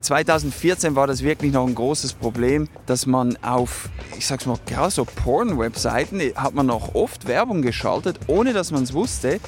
2014 0.00 0.94
war 0.94 1.08
das 1.08 1.24
wirklich 1.24 1.52
noch 1.52 1.66
ein 1.66 1.74
großes 1.74 2.12
Problem, 2.12 2.68
dass 2.86 3.06
man 3.06 3.36
auf, 3.42 3.88
ich 4.16 4.28
sag's 4.28 4.46
mal, 4.46 4.56
gerade 4.64 4.92
so 4.92 5.04
Porn-Webseiten 5.04 6.20
hat 6.36 6.54
man 6.54 6.66
noch 6.66 6.94
oft 6.94 7.26
Werbung 7.26 7.62
geschaltet, 7.62 8.20
ohne 8.28 8.52
dass 8.52 8.70
man 8.70 8.84
es 8.84 8.92
wusste. 8.92 9.40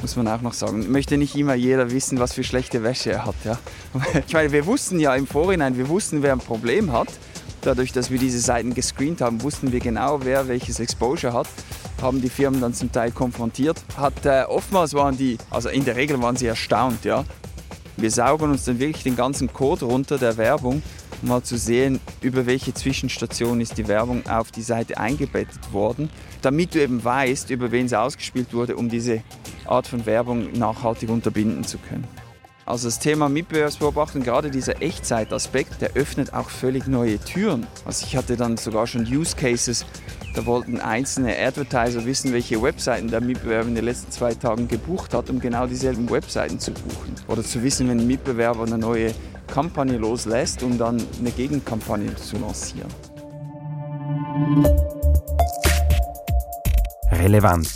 Muss 0.00 0.16
man 0.16 0.26
auch 0.26 0.40
noch 0.40 0.54
sagen. 0.54 0.90
Möchte 0.90 1.18
nicht 1.18 1.36
immer 1.36 1.54
jeder 1.54 1.90
wissen, 1.90 2.18
was 2.18 2.32
für 2.32 2.44
schlechte 2.44 2.82
Wäsche 2.82 3.12
er 3.12 3.26
hat. 3.26 3.34
Ja? 3.44 3.58
Ich 4.26 4.32
meine, 4.32 4.52
wir 4.52 4.64
wussten 4.64 5.00
ja 5.00 5.14
im 5.14 5.26
Vorhinein, 5.26 5.76
wir 5.76 5.88
wussten, 5.90 6.22
wer 6.22 6.32
ein 6.32 6.38
Problem 6.38 6.90
hat. 6.90 7.08
Dadurch, 7.60 7.92
dass 7.92 8.10
wir 8.10 8.18
diese 8.18 8.40
Seiten 8.40 8.72
gescreent 8.72 9.20
haben, 9.20 9.42
wussten 9.42 9.70
wir 9.70 9.80
genau, 9.80 10.24
wer 10.24 10.48
welches 10.48 10.80
Exposure 10.80 11.34
hat. 11.34 11.46
Haben 12.00 12.22
die 12.22 12.30
Firmen 12.30 12.60
dann 12.62 12.72
zum 12.72 12.90
Teil 12.90 13.10
konfrontiert. 13.10 13.82
Hat, 13.98 14.24
äh, 14.24 14.44
oftmals 14.48 14.94
waren 14.94 15.18
die, 15.18 15.36
also 15.50 15.68
in 15.68 15.84
der 15.84 15.96
Regel 15.96 16.20
waren 16.22 16.36
sie 16.36 16.46
erstaunt, 16.46 17.04
ja, 17.04 17.24
wir 17.96 18.10
saugen 18.10 18.50
uns 18.50 18.64
dann 18.64 18.78
wirklich 18.78 19.04
den 19.04 19.16
ganzen 19.16 19.52
Code 19.52 19.84
runter 19.84 20.18
der 20.18 20.36
Werbung, 20.36 20.82
um 21.22 21.28
mal 21.28 21.42
zu 21.42 21.56
sehen, 21.56 22.00
über 22.20 22.46
welche 22.46 22.74
Zwischenstation 22.74 23.60
ist 23.60 23.78
die 23.78 23.88
Werbung 23.88 24.26
auf 24.26 24.50
die 24.50 24.62
Seite 24.62 24.98
eingebettet 24.98 25.72
worden, 25.72 26.10
damit 26.42 26.74
du 26.74 26.82
eben 26.82 27.02
weißt, 27.02 27.50
über 27.50 27.70
wen 27.70 27.88
sie 27.88 27.98
ausgespielt 27.98 28.52
wurde, 28.52 28.76
um 28.76 28.88
diese 28.88 29.22
Art 29.64 29.86
von 29.86 30.04
Werbung 30.06 30.52
nachhaltig 30.52 31.08
unterbinden 31.08 31.64
zu 31.64 31.78
können. 31.78 32.06
Also 32.66 32.88
das 32.88 32.98
Thema 32.98 33.28
Mitbewerbsbeobachtung, 33.28 34.22
gerade 34.22 34.50
dieser 34.50 34.80
Echtzeitaspekt, 34.80 35.82
der 35.82 35.92
öffnet 35.92 36.32
auch 36.32 36.48
völlig 36.48 36.86
neue 36.86 37.18
Türen. 37.18 37.66
Also 37.84 38.06
ich 38.06 38.16
hatte 38.16 38.36
dann 38.36 38.56
sogar 38.56 38.86
schon 38.86 39.02
Use 39.02 39.36
Cases, 39.36 39.84
da 40.34 40.44
wollten 40.46 40.80
einzelne 40.80 41.38
Advertiser 41.38 42.04
wissen, 42.04 42.32
welche 42.32 42.60
Webseiten 42.60 43.08
der 43.08 43.20
Mitbewerber 43.20 43.68
in 43.68 43.76
den 43.76 43.84
letzten 43.84 44.10
zwei 44.10 44.34
Tagen 44.34 44.66
gebucht 44.66 45.14
hat, 45.14 45.30
um 45.30 45.38
genau 45.38 45.66
dieselben 45.66 46.10
Webseiten 46.10 46.58
zu 46.58 46.72
buchen. 46.72 47.14
Oder 47.28 47.42
zu 47.42 47.62
wissen, 47.62 47.88
wenn 47.88 48.00
ein 48.00 48.06
Mitbewerber 48.06 48.64
eine 48.64 48.76
neue 48.76 49.14
Kampagne 49.46 49.96
loslässt, 49.96 50.62
um 50.62 50.76
dann 50.76 51.00
eine 51.20 51.30
Gegenkampagne 51.30 52.14
zu 52.16 52.36
lancieren. 52.36 52.90
Relevant. 57.12 57.68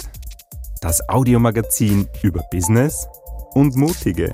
Das 0.81 1.09
Audiomagazin 1.09 2.09
über 2.23 2.43
Business 2.51 3.07
und 3.55 3.77
Mutige. 3.77 4.33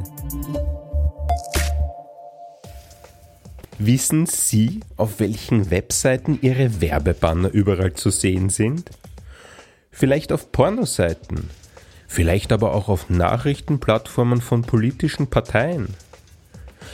Wissen 3.86 4.24
Sie, 4.24 4.80
auf 4.96 5.20
welchen 5.20 5.70
Webseiten 5.70 6.38
Ihre 6.40 6.80
Werbebanner 6.80 7.50
überall 7.50 7.92
zu 7.92 8.08
sehen 8.08 8.48
sind? 8.48 8.88
Vielleicht 9.90 10.32
auf 10.32 10.52
Pornoseiten, 10.52 11.50
vielleicht 12.08 12.50
aber 12.52 12.72
auch 12.72 12.88
auf 12.88 13.10
Nachrichtenplattformen 13.10 14.40
von 14.40 14.62
politischen 14.62 15.26
Parteien. 15.26 15.88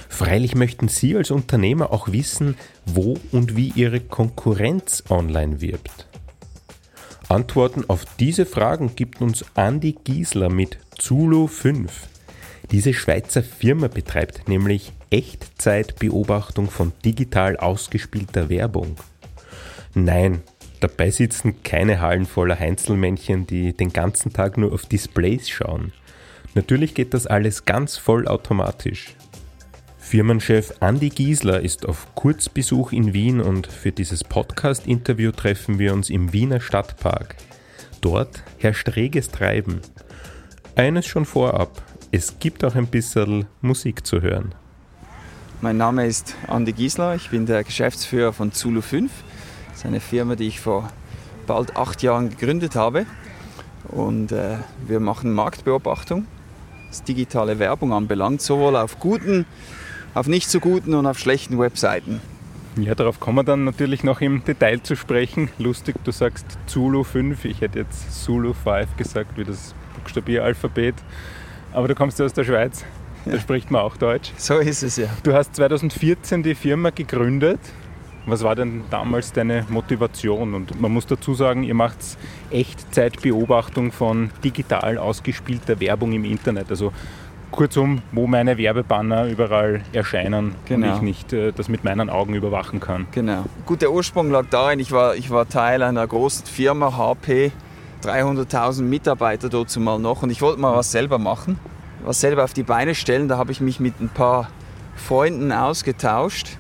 Freilich 0.09 0.57
möchten 0.57 0.89
Sie 0.89 1.17
als 1.17 1.31
Unternehmer 1.31 1.93
auch 1.93 2.11
wissen, 2.11 2.57
wo 2.87 3.17
und 3.31 3.55
wie 3.55 3.69
Ihre 3.77 4.01
Konkurrenz 4.01 5.05
online 5.09 5.61
wirbt. 5.61 6.09
Antworten 7.29 7.85
auf 7.87 8.05
diese 8.19 8.47
Fragen 8.47 8.97
gibt 8.97 9.21
uns 9.21 9.45
Andy 9.55 9.97
Giesler 10.03 10.51
mit 10.51 10.79
Zulu 10.99 11.47
5. 11.47 12.10
Diese 12.71 12.95
Schweizer 12.95 13.43
Firma 13.43 13.89
betreibt 13.89 14.49
nämlich 14.49 14.93
Echtzeitbeobachtung 15.11 16.71
von 16.71 16.93
digital 17.05 17.57
ausgespielter 17.57 18.49
Werbung. 18.49 18.97
Nein, 19.95 20.43
dabei 20.79 21.11
sitzen 21.11 21.65
keine 21.65 22.01
Hallen 22.01 22.27
voller 22.27 22.59
Heinzelmännchen, 22.59 23.47
die 23.47 23.73
den 23.73 23.93
ganzen 23.93 24.33
Tag 24.33 24.57
nur 24.57 24.73
auf 24.73 24.87
Displays 24.87 25.49
schauen. 25.49 25.93
Natürlich 26.55 26.95
geht 26.95 27.13
das 27.13 27.27
alles 27.27 27.65
ganz 27.65 27.97
vollautomatisch. 27.97 29.17
Firmenchef 29.99 30.75
Andy 30.81 31.09
Giesler 31.09 31.61
ist 31.61 31.87
auf 31.87 32.15
Kurzbesuch 32.15 32.93
in 32.93 33.13
Wien 33.13 33.41
und 33.41 33.67
für 33.67 33.93
dieses 33.93 34.23
Podcast-Interview 34.23 35.33
treffen 35.33 35.79
wir 35.79 35.93
uns 35.93 36.09
im 36.09 36.33
Wiener 36.33 36.61
Stadtpark. 36.61 37.37
Dort 38.01 38.43
herrscht 38.59 38.97
reges 38.97 39.29
Treiben. 39.29 39.81
Eines 40.75 41.07
schon 41.07 41.27
vorab, 41.27 41.83
es 42.13 42.39
gibt 42.39 42.65
auch 42.65 42.75
ein 42.75 42.87
bisschen 42.87 43.47
Musik 43.61 44.07
zu 44.07 44.21
hören. 44.21 44.55
Mein 45.61 45.77
Name 45.77 46.07
ist 46.07 46.35
Andi 46.49 46.73
Giesler, 46.73 47.15
ich 47.15 47.31
bin 47.31 47.47
der 47.47 47.63
Geschäftsführer 47.65 48.33
von 48.33 48.53
Zulu 48.53 48.81
5. 48.81 49.11
Das 49.69 49.79
ist 49.79 49.87
eine 49.87 50.01
Firma, 50.01 50.35
die 50.35 50.49
ich 50.49 50.61
vor 50.61 50.91
bald 51.47 51.77
acht 51.77 52.03
Jahren 52.03 52.31
gegründet 52.31 52.75
habe. 52.75 53.07
Und 53.89 54.33
äh, 54.33 54.57
wir 54.87 55.01
machen 55.01 55.33
Marktbeobachtung, 55.33 56.27
was 56.89 57.03
digitale 57.05 57.59
Werbung 57.59 57.93
anbelangt, 57.93 58.41
sowohl 58.41 58.77
auf 58.77 58.99
guten, 58.99 59.47
auf 60.15 60.27
nicht 60.27 60.49
so 60.49 60.61
guten 60.61 60.95
und 60.95 61.07
auf 61.07 61.19
schlechten 61.19 61.59
Webseiten. 61.59 62.21
Ja, 62.77 62.95
darauf 62.95 63.21
kommen 63.21 63.39
wir 63.39 63.45
dann 63.45 63.65
natürlich 63.65 64.05
noch 64.05 64.21
im 64.21 64.45
Detail 64.45 64.83
zu 64.83 64.97
sprechen. 64.97 65.51
Lustig, 65.59 65.97
du 66.05 66.13
sagst 66.13 66.47
Zulu 66.67 67.05
5, 67.05 67.45
ich 67.45 67.61
hätte 67.61 67.81
jetzt 67.81 68.25
Zulu 68.25 68.53
5 68.53 68.97
gesagt, 68.97 69.37
wie 69.37 69.45
das 69.45 69.75
Buchstabieralphabet. 69.97 70.95
Aber 71.73 71.89
du 71.89 71.95
kommst 71.95 72.19
ja 72.19 72.25
aus 72.25 72.33
der 72.33 72.45
Schweiz. 72.45 72.85
Da 73.25 73.39
spricht 73.39 73.71
man 73.71 73.83
auch 73.83 73.97
Deutsch. 73.97 74.33
So 74.37 74.59
ist 74.59 74.83
es 74.83 74.97
ja. 74.97 75.09
Du 75.23 75.33
hast 75.33 75.55
2014 75.57 76.43
die 76.43 76.55
Firma 76.55 76.91
gegründet. 76.91 77.61
Was 78.27 78.43
war 78.43 78.55
denn 78.55 78.85
damals 78.91 79.33
deine 79.33 79.67
Motivation? 79.69 80.55
Und 80.55 80.81
man 80.81 80.93
muss 80.93 81.07
dazu 81.07 81.35
sagen, 81.35 81.63
ihr 81.63 81.75
macht 81.75 81.99
Echtzeitbeobachtung 82.51 83.93
von 83.93 84.31
digital 84.45 84.99
ausgespielter 84.99 85.81
Werbung 85.81 86.13
im 86.13 86.25
Internet. 86.25 86.71
Also 86.71 86.93
kurzum, 87.51 88.03
wo 88.13 88.27
meine 88.27 88.59
Werbebanner 88.59 89.27
überall 89.27 89.83
erscheinen 89.93 90.55
genau. 90.67 90.89
und 90.89 90.95
ich 90.97 91.03
nicht 91.03 91.33
äh, 91.33 91.53
das 91.53 91.69
mit 91.69 91.85
meinen 91.85 92.09
Augen 92.11 92.35
überwachen 92.35 92.81
kann. 92.81 93.07
Genau. 93.13 93.45
Gut, 93.67 93.83
der 93.83 93.93
Ursprung 93.93 94.31
lag 94.31 94.47
darin, 94.51 94.79
ich 94.79 94.93
war, 94.93 95.17
ich 95.17 95.31
war 95.31 95.49
Teil 95.49 95.83
einer 95.83 96.07
großen 96.07 96.47
Firma, 96.47 96.97
HP, 96.97 97.53
300.000 98.03 98.83
Mitarbeiter 98.83 99.49
dort 99.49 99.71
zumal 99.71 99.99
noch 99.99 100.23
und 100.23 100.31
ich 100.31 100.43
wollte 100.43 100.61
mal 100.61 100.75
was 100.75 100.91
selber 100.91 101.19
machen 101.19 101.59
was 102.05 102.21
selber 102.21 102.45
auf 102.45 102.53
die 102.53 102.63
Beine 102.63 102.95
stellen. 102.95 103.29
Da 103.29 103.37
habe 103.37 103.53
ich 103.53 103.61
mich 103.61 103.81
mit 103.81 104.01
ein 104.01 104.09
paar 104.09 104.51
Freunden 104.97 105.53
ausgetauscht 105.53 106.57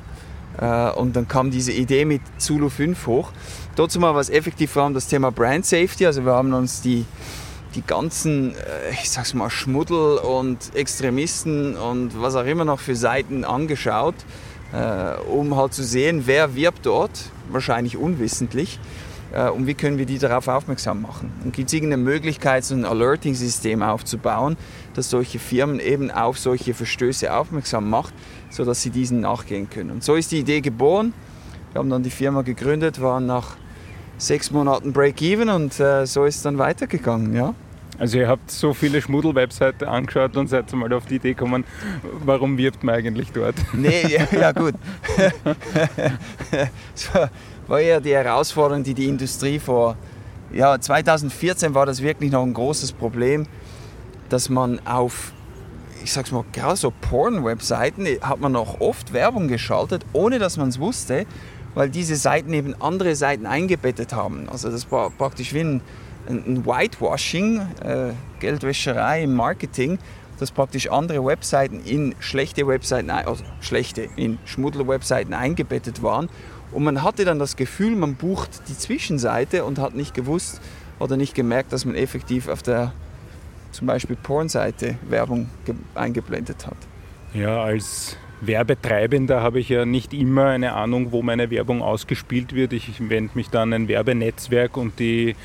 äh, 0.60 0.90
und 0.90 1.16
dann 1.16 1.28
kam 1.28 1.50
diese 1.50 1.72
Idee 1.72 2.04
mit 2.04 2.22
Zulu 2.38 2.68
5 2.68 3.06
hoch. 3.06 3.30
Dort 3.76 3.96
mal 3.98 4.14
was 4.14 4.30
effektiv 4.30 4.72
vor 4.72 4.84
allem 4.84 4.94
das 4.94 5.08
Thema 5.08 5.30
Brand 5.30 5.64
Safety. 5.66 6.06
Also 6.06 6.24
wir 6.24 6.32
haben 6.32 6.52
uns 6.52 6.82
die, 6.82 7.04
die 7.74 7.82
ganzen, 7.82 8.54
äh, 8.54 8.90
ich 8.92 9.10
sag's 9.10 9.34
mal, 9.34 9.50
Schmuddel 9.50 10.18
und 10.18 10.74
Extremisten 10.74 11.76
und 11.76 12.20
was 12.20 12.34
auch 12.34 12.44
immer 12.44 12.64
noch 12.64 12.80
für 12.80 12.96
Seiten 12.96 13.44
angeschaut, 13.44 14.14
äh, 14.72 15.20
um 15.30 15.56
halt 15.56 15.74
zu 15.74 15.82
sehen, 15.82 16.22
wer 16.26 16.54
wirbt 16.54 16.86
dort, 16.86 17.10
wahrscheinlich 17.50 17.96
unwissentlich 17.96 18.78
und 19.32 19.66
wie 19.66 19.74
können 19.74 19.98
wir 19.98 20.06
die 20.06 20.18
darauf 20.18 20.48
aufmerksam 20.48 21.02
machen. 21.02 21.32
Und 21.44 21.54
gibt 21.54 21.68
es 21.68 21.74
irgendeine 21.74 22.02
Möglichkeit, 22.02 22.64
so 22.64 22.74
ein 22.74 22.84
Alerting-System 22.84 23.82
aufzubauen, 23.82 24.56
das 24.94 25.10
solche 25.10 25.38
Firmen 25.38 25.80
eben 25.80 26.10
auf 26.10 26.38
solche 26.38 26.74
Verstöße 26.74 27.32
aufmerksam 27.32 27.88
macht, 27.88 28.12
sodass 28.50 28.82
sie 28.82 28.90
diesen 28.90 29.20
nachgehen 29.20 29.70
können. 29.70 29.90
Und 29.90 30.04
so 30.04 30.14
ist 30.14 30.32
die 30.32 30.38
Idee 30.38 30.60
geboren. 30.60 31.12
Wir 31.72 31.78
haben 31.78 31.90
dann 31.90 32.02
die 32.02 32.10
Firma 32.10 32.42
gegründet, 32.42 33.00
waren 33.00 33.26
nach 33.26 33.56
sechs 34.18 34.50
Monaten 34.50 34.92
Break-Even 34.92 35.48
und 35.48 35.78
äh, 35.78 36.06
so 36.06 36.24
ist 36.24 36.36
es 36.36 36.42
dann 36.42 36.58
weitergegangen. 36.58 37.34
Ja. 37.34 37.54
Also 37.98 38.18
ihr 38.18 38.28
habt 38.28 38.50
so 38.50 38.72
viele 38.72 39.02
Schmuddel-Webseiten 39.02 39.84
angeschaut 39.86 40.36
und 40.36 40.48
seid 40.48 40.72
mal 40.72 40.90
auf 40.92 41.04
die 41.04 41.16
Idee 41.16 41.34
gekommen, 41.34 41.64
warum 42.24 42.56
wirbt 42.56 42.82
man 42.82 42.94
eigentlich 42.94 43.30
dort? 43.32 43.56
Nee, 43.74 44.06
ja, 44.08 44.26
ja 44.32 44.52
gut. 44.52 44.74
so, 46.94 47.10
war 47.70 47.80
eher 47.80 48.00
die 48.00 48.12
Herausforderung, 48.12 48.82
die 48.82 48.94
die 48.94 49.06
Industrie 49.06 49.60
vor 49.60 49.96
ja, 50.52 50.80
2014 50.80 51.74
war 51.74 51.86
das 51.86 52.02
wirklich 52.02 52.32
noch 52.32 52.42
ein 52.42 52.52
großes 52.52 52.90
Problem, 52.90 53.46
dass 54.28 54.48
man 54.48 54.84
auf, 54.84 55.32
ich 56.02 56.12
sag's 56.12 56.32
mal, 56.32 56.44
gerade 56.52 56.74
so 56.74 56.92
Porn-Webseiten 57.00 58.08
hat 58.20 58.40
man 58.40 58.50
noch 58.50 58.80
oft 58.80 59.12
Werbung 59.12 59.46
geschaltet, 59.46 60.04
ohne 60.12 60.40
dass 60.40 60.56
man 60.56 60.70
es 60.70 60.80
wusste, 60.80 61.26
weil 61.76 61.88
diese 61.88 62.16
Seiten 62.16 62.52
eben 62.52 62.74
andere 62.80 63.14
Seiten 63.14 63.46
eingebettet 63.46 64.12
haben. 64.12 64.48
Also 64.50 64.68
das 64.68 64.90
war 64.90 65.10
praktisch 65.10 65.54
wie 65.54 65.60
ein, 65.60 65.80
ein 66.28 66.66
Whitewashing, 66.66 67.60
äh, 67.84 68.12
Geldwäscherei 68.40 69.22
im 69.22 69.34
Marketing, 69.34 70.00
dass 70.40 70.50
praktisch 70.50 70.90
andere 70.90 71.24
Webseiten 71.24 71.80
in 71.84 72.14
schlechte 72.18 72.66
Webseiten, 72.66 73.10
also 73.10 73.44
schlechte, 73.60 74.08
in 74.16 74.38
Schmuddel-Webseiten 74.46 75.34
eingebettet 75.34 76.02
waren 76.02 76.28
und 76.72 76.84
man 76.84 77.02
hatte 77.02 77.24
dann 77.24 77.38
das 77.38 77.56
Gefühl, 77.56 77.96
man 77.96 78.14
bucht 78.14 78.62
die 78.68 78.76
Zwischenseite 78.76 79.64
und 79.64 79.78
hat 79.78 79.94
nicht 79.94 80.14
gewusst 80.14 80.60
oder 80.98 81.16
nicht 81.16 81.34
gemerkt, 81.34 81.72
dass 81.72 81.84
man 81.84 81.94
effektiv 81.94 82.48
auf 82.48 82.62
der 82.62 82.92
zum 83.72 83.86
Beispiel 83.86 84.16
Pornseite 84.16 84.96
Werbung 85.08 85.48
eingeblendet 85.94 86.66
hat. 86.66 86.76
Ja, 87.34 87.62
als 87.62 88.16
Werbetreibender 88.40 89.42
habe 89.42 89.60
ich 89.60 89.68
ja 89.68 89.84
nicht 89.84 90.12
immer 90.14 90.46
eine 90.46 90.72
Ahnung, 90.72 91.12
wo 91.12 91.22
meine 91.22 91.50
Werbung 91.50 91.82
ausgespielt 91.82 92.54
wird. 92.54 92.72
Ich 92.72 93.08
wende 93.08 93.32
mich 93.34 93.50
dann 93.50 93.72
an 93.72 93.82
ein 93.82 93.88
Werbenetzwerk 93.88 94.76
und 94.76 94.98
die 94.98 95.36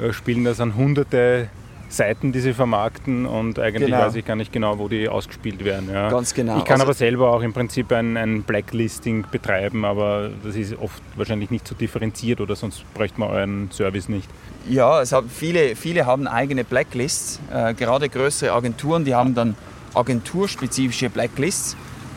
äh, 0.00 0.12
spielen 0.12 0.44
das 0.44 0.60
an 0.60 0.74
hunderte 0.74 1.48
Seiten, 1.88 2.32
die 2.32 2.40
sie 2.40 2.52
vermarkten 2.52 3.24
und 3.24 3.58
eigentlich 3.58 3.86
genau. 3.90 4.04
weiß 4.04 4.14
ich 4.14 4.24
gar 4.24 4.36
nicht 4.36 4.52
genau, 4.52 4.78
wo 4.78 4.88
die 4.88 5.08
ausgespielt 5.08 5.64
werden. 5.64 5.90
Ja. 5.90 6.10
Ganz 6.10 6.34
genau. 6.34 6.58
Ich 6.58 6.64
kann 6.64 6.74
also, 6.74 6.84
aber 6.84 6.94
selber 6.94 7.30
auch 7.32 7.40
im 7.40 7.54
Prinzip 7.54 7.90
ein, 7.92 8.16
ein, 8.16 8.42
Blacklisting 8.42 9.24
betreiben, 9.30 9.84
aber 9.86 10.30
das 10.44 10.54
ist 10.54 10.78
oft 10.78 11.02
wahrscheinlich 11.16 11.50
nicht 11.50 11.66
so 11.66 11.74
differenziert 11.74 12.40
oder 12.40 12.56
sonst 12.56 12.84
bräuchte 12.92 13.18
man 13.18 13.30
euren 13.30 13.70
Service 13.70 14.08
nicht. 14.08 14.28
Ja, 14.68 15.00
es 15.00 15.12
haben 15.12 15.30
viele, 15.30 15.76
viele 15.76 16.04
haben 16.04 16.26
eigene 16.26 16.62
Blacklists, 16.62 17.40
äh, 17.52 17.72
gerade 17.72 18.10
größere 18.10 18.52
Agenturen, 18.52 19.06
die 19.06 19.14
haben 19.14 19.34
dann 19.34 19.56
agenturspezifische 19.94 21.08
Blacklists. 21.08 21.74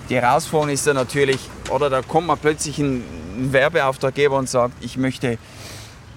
Die 0.10 0.16
Herausforderung 0.16 0.74
ist 0.74 0.86
dann 0.86 0.96
natürlich, 0.96 1.40
oder 1.70 1.90
da 1.90 2.02
kommt 2.02 2.28
man 2.28 2.38
plötzlich 2.38 2.78
ein 2.80 3.04
Werbeauftraggeber 3.38 4.38
und 4.38 4.50
sagt, 4.50 4.74
ich 4.84 4.98
möchte, 4.98 5.38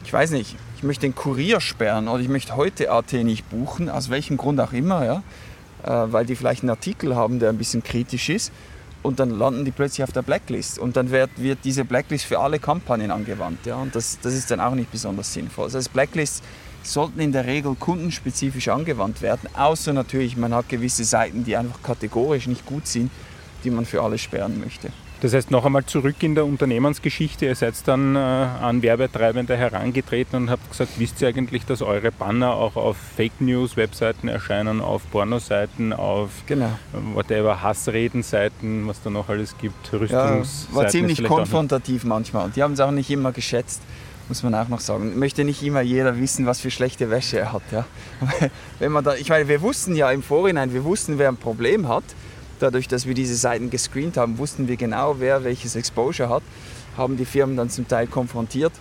ich 0.04 0.12
weiß 0.12 0.32
nicht, 0.32 0.54
ich 0.54 0.63
möchte 0.84 1.02
den 1.02 1.14
Kurier 1.14 1.60
sperren 1.60 2.08
oder 2.08 2.22
ich 2.22 2.28
möchte 2.28 2.56
heute 2.56 2.90
AT 2.90 3.12
nicht 3.12 3.48
buchen, 3.50 3.88
aus 3.88 4.10
welchem 4.10 4.36
Grund 4.36 4.60
auch 4.60 4.72
immer, 4.72 5.04
ja, 5.04 5.22
äh, 5.84 6.12
weil 6.12 6.26
die 6.26 6.36
vielleicht 6.36 6.62
einen 6.62 6.70
Artikel 6.70 7.16
haben, 7.16 7.38
der 7.38 7.50
ein 7.50 7.58
bisschen 7.58 7.82
kritisch 7.82 8.28
ist 8.28 8.52
und 9.02 9.20
dann 9.20 9.30
landen 9.30 9.64
die 9.64 9.70
plötzlich 9.70 10.04
auf 10.04 10.12
der 10.12 10.22
Blacklist 10.22 10.78
und 10.78 10.96
dann 10.96 11.10
wird, 11.10 11.30
wird 11.36 11.58
diese 11.64 11.84
Blacklist 11.84 12.24
für 12.24 12.38
alle 12.38 12.58
Kampagnen 12.58 13.10
angewandt, 13.10 13.66
ja, 13.66 13.76
und 13.76 13.94
das, 13.94 14.18
das 14.20 14.34
ist 14.34 14.50
dann 14.50 14.60
auch 14.60 14.74
nicht 14.74 14.90
besonders 14.90 15.32
sinnvoll. 15.32 15.66
Das 15.66 15.74
heißt, 15.74 15.92
Blacklists 15.92 16.42
sollten 16.82 17.20
in 17.20 17.32
der 17.32 17.46
Regel 17.46 17.74
kundenspezifisch 17.74 18.68
angewandt 18.68 19.22
werden, 19.22 19.48
außer 19.54 19.92
natürlich, 19.92 20.36
man 20.36 20.54
hat 20.54 20.68
gewisse 20.68 21.04
Seiten, 21.04 21.44
die 21.44 21.56
einfach 21.56 21.82
kategorisch 21.82 22.46
nicht 22.46 22.64
gut 22.66 22.86
sind, 22.86 23.10
die 23.64 23.70
man 23.70 23.86
für 23.86 24.02
alle 24.02 24.18
sperren 24.18 24.60
möchte. 24.60 24.90
Das 25.20 25.32
heißt, 25.32 25.50
noch 25.50 25.64
einmal 25.64 25.84
zurück 25.84 26.16
in 26.22 26.34
der 26.34 26.44
Unternehmensgeschichte. 26.44 27.46
Ihr 27.46 27.54
seid 27.54 27.74
dann 27.86 28.14
äh, 28.14 28.18
an 28.18 28.82
Werbetreibende 28.82 29.56
herangetreten 29.56 30.36
und 30.36 30.50
habt 30.50 30.68
gesagt, 30.70 30.92
wisst 30.98 31.22
ihr 31.22 31.28
eigentlich, 31.28 31.64
dass 31.64 31.82
eure 31.82 32.12
Banner 32.12 32.54
auch 32.54 32.76
auf 32.76 32.96
Fake 33.16 33.40
News 33.40 33.76
Webseiten 33.76 34.28
erscheinen, 34.28 34.80
auf 34.80 35.02
Pornoseiten, 35.10 35.92
auf 35.92 36.30
genau. 36.46 36.78
whatever 37.14 37.62
Hassredenseiten, 37.62 38.86
was 38.86 39.02
da 39.02 39.10
noch 39.10 39.28
alles 39.28 39.56
gibt, 39.56 39.92
Rüstungsseiten. 39.92 40.44
Ja, 40.70 40.76
war 40.76 40.88
ziemlich 40.88 41.24
konfrontativ 41.24 42.04
manchmal 42.04 42.46
und 42.46 42.56
die 42.56 42.62
haben 42.62 42.74
es 42.74 42.80
auch 42.80 42.90
nicht 42.90 43.10
immer 43.10 43.32
geschätzt 43.32 43.80
muss 44.28 44.42
man 44.42 44.54
auch 44.54 44.68
noch 44.68 44.80
sagen. 44.80 45.18
Möchte 45.18 45.44
nicht 45.44 45.62
immer 45.62 45.82
jeder 45.82 46.18
wissen, 46.18 46.46
was 46.46 46.60
für 46.60 46.70
schlechte 46.70 47.10
Wäsche 47.10 47.38
er 47.38 47.52
hat. 47.52 47.62
Ja? 47.70 47.84
Wenn 48.78 48.92
man 48.92 49.04
da, 49.04 49.14
ich 49.14 49.28
meine, 49.28 49.48
wir 49.48 49.60
wussten 49.60 49.94
ja 49.94 50.10
im 50.10 50.22
Vorhinein, 50.22 50.72
wir 50.72 50.84
wussten, 50.84 51.18
wer 51.18 51.28
ein 51.28 51.36
Problem 51.36 51.88
hat 51.88 52.04
dadurch, 52.60 52.88
dass 52.88 53.06
wir 53.06 53.14
diese 53.14 53.34
Seiten 53.34 53.70
gescreent 53.70 54.16
haben, 54.16 54.38
wussten 54.38 54.68
wir 54.68 54.76
genau, 54.76 55.16
wer 55.18 55.44
welches 55.44 55.76
Exposure 55.76 56.28
hat, 56.28 56.42
haben 56.96 57.16
die 57.16 57.24
Firmen 57.24 57.56
dann 57.56 57.70
zum 57.70 57.88
Teil 57.88 58.06
konfrontiert. 58.06 58.72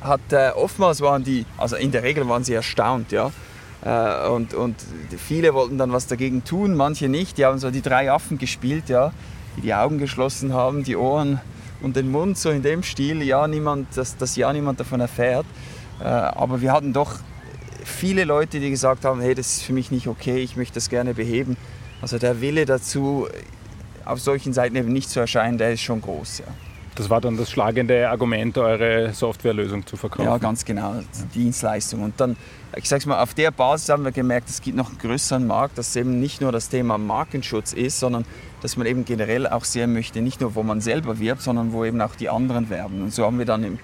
Hat, 0.00 0.20
äh, 0.30 0.50
oftmals 0.54 1.00
waren 1.00 1.22
die, 1.22 1.46
also 1.58 1.76
in 1.76 1.92
der 1.92 2.02
Regel 2.02 2.28
waren 2.28 2.44
sie 2.44 2.54
erstaunt, 2.54 3.12
ja. 3.12 3.30
Äh, 3.84 4.28
und, 4.28 4.54
und 4.54 4.76
viele 5.16 5.54
wollten 5.54 5.78
dann 5.78 5.92
was 5.92 6.06
dagegen 6.06 6.44
tun, 6.44 6.76
manche 6.76 7.08
nicht. 7.08 7.38
Die 7.38 7.44
haben 7.44 7.58
so 7.58 7.70
die 7.70 7.82
drei 7.82 8.10
Affen 8.10 8.38
gespielt, 8.38 8.88
ja, 8.88 9.12
die 9.56 9.62
die 9.62 9.74
Augen 9.74 9.98
geschlossen 9.98 10.52
haben, 10.52 10.84
die 10.84 10.96
Ohren 10.96 11.40
und 11.82 11.96
den 11.96 12.10
Mund 12.10 12.38
so 12.38 12.50
in 12.50 12.62
dem 12.62 12.82
Stil, 12.82 13.22
ja, 13.22 13.46
niemand, 13.46 13.96
dass, 13.96 14.16
dass 14.16 14.36
ja 14.36 14.52
niemand 14.52 14.80
davon 14.80 15.00
erfährt. 15.00 15.46
Äh, 16.00 16.04
aber 16.04 16.60
wir 16.60 16.72
hatten 16.72 16.92
doch 16.92 17.18
viele 17.84 18.24
Leute, 18.24 18.60
die 18.60 18.70
gesagt 18.70 19.04
haben, 19.04 19.20
hey, 19.20 19.34
das 19.34 19.56
ist 19.56 19.62
für 19.62 19.72
mich 19.72 19.90
nicht 19.90 20.06
okay, 20.06 20.38
ich 20.38 20.56
möchte 20.56 20.74
das 20.74 20.88
gerne 20.88 21.14
beheben. 21.14 21.56
Also 22.02 22.18
der 22.18 22.40
Wille 22.40 22.66
dazu, 22.66 23.28
auf 24.04 24.20
solchen 24.20 24.52
Seiten 24.52 24.76
eben 24.76 24.92
nicht 24.92 25.08
zu 25.08 25.20
erscheinen, 25.20 25.56
der 25.56 25.72
ist 25.72 25.80
schon 25.80 26.02
groß. 26.02 26.40
Ja. 26.40 26.46
Das 26.96 27.08
war 27.08 27.22
dann 27.22 27.38
das 27.38 27.50
schlagende 27.50 28.10
Argument, 28.10 28.58
eure 28.58 29.14
Softwarelösung 29.14 29.86
zu 29.86 29.96
verkaufen. 29.96 30.28
Ja, 30.28 30.36
ganz 30.36 30.64
genau, 30.64 30.94
die 30.96 31.38
Dienstleistung. 31.38 32.02
Und 32.02 32.20
dann, 32.20 32.36
ich 32.76 32.86
sag's 32.86 33.06
mal, 33.06 33.22
auf 33.22 33.32
der 33.32 33.50
Basis 33.50 33.88
haben 33.88 34.04
wir 34.04 34.12
gemerkt, 34.12 34.50
es 34.50 34.60
gibt 34.60 34.76
noch 34.76 34.90
einen 34.90 34.98
größeren 34.98 35.46
Markt, 35.46 35.78
dass 35.78 35.96
eben 35.96 36.20
nicht 36.20 36.42
nur 36.42 36.52
das 36.52 36.68
Thema 36.68 36.98
Markenschutz 36.98 37.72
ist, 37.72 37.98
sondern 37.98 38.26
dass 38.60 38.76
man 38.76 38.86
eben 38.86 39.06
generell 39.06 39.46
auch 39.46 39.64
sehen 39.64 39.94
möchte, 39.94 40.20
nicht 40.20 40.42
nur 40.42 40.54
wo 40.54 40.62
man 40.62 40.82
selber 40.82 41.18
wirbt, 41.18 41.40
sondern 41.40 41.72
wo 41.72 41.84
eben 41.84 42.00
auch 42.02 42.14
die 42.14 42.28
anderen 42.28 42.68
werben. 42.68 43.02
Und 43.02 43.14
so 43.14 43.24
haben 43.24 43.38
wir 43.38 43.46
dann 43.46 43.64
im 43.64 43.78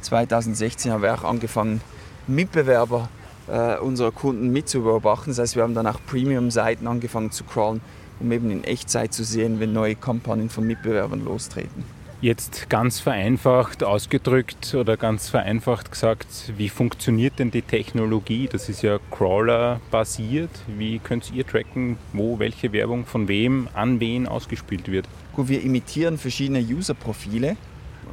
2016 0.00 0.90
haben 0.90 1.02
wir 1.02 1.12
auch 1.14 1.24
angefangen, 1.24 1.82
Mitbewerber 2.26 3.10
äh, 3.48 3.78
unserer 3.78 4.12
Kunden 4.12 4.50
mit 4.50 4.68
zu 4.68 4.82
beobachten. 4.82 5.30
Das 5.30 5.38
heißt, 5.38 5.56
wir 5.56 5.62
haben 5.62 5.74
dann 5.74 5.86
auch 5.86 6.00
Premium-Seiten 6.06 6.86
angefangen 6.86 7.30
zu 7.30 7.44
crawlen, 7.44 7.80
um 8.20 8.30
eben 8.32 8.50
in 8.50 8.64
Echtzeit 8.64 9.12
zu 9.12 9.24
sehen, 9.24 9.60
wenn 9.60 9.72
neue 9.72 9.94
Kampagnen 9.94 10.50
von 10.50 10.66
Mitbewerbern 10.66 11.24
lostreten. 11.24 11.84
Jetzt 12.24 12.70
ganz 12.70 13.00
vereinfacht 13.00 13.84
ausgedrückt 13.84 14.74
oder 14.74 14.96
ganz 14.96 15.28
vereinfacht 15.28 15.92
gesagt, 15.92 16.54
wie 16.56 16.70
funktioniert 16.70 17.38
denn 17.38 17.50
die 17.50 17.60
Technologie? 17.60 18.48
Das 18.50 18.70
ist 18.70 18.80
ja 18.80 18.98
Crawler-basiert. 19.10 20.48
Wie 20.66 21.00
könnt 21.00 21.30
ihr 21.34 21.46
tracken, 21.46 21.98
wo 22.14 22.38
welche 22.38 22.72
Werbung 22.72 23.04
von 23.04 23.28
wem 23.28 23.68
an 23.74 24.00
wen 24.00 24.26
ausgespielt 24.26 24.90
wird? 24.90 25.06
Gut, 25.34 25.48
wir 25.48 25.60
imitieren 25.62 26.16
verschiedene 26.16 26.60
User-Profile. 26.60 27.58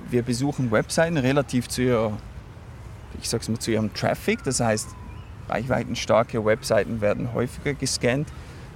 Wir 0.10 0.24
besuchen 0.24 0.72
Webseiten 0.72 1.16
relativ 1.16 1.70
zu 1.70 1.82
ihrer, 1.84 2.18
ich 3.22 3.30
sag's 3.30 3.48
mal, 3.48 3.60
zu 3.60 3.72
ihrem 3.72 3.94
Traffic. 3.94 4.44
Das 4.44 4.60
heißt, 4.60 4.90
reichweitenstarke 5.52 6.44
Webseiten 6.46 7.02
werden 7.02 7.34
häufiger 7.34 7.74
gescannt, 7.74 8.30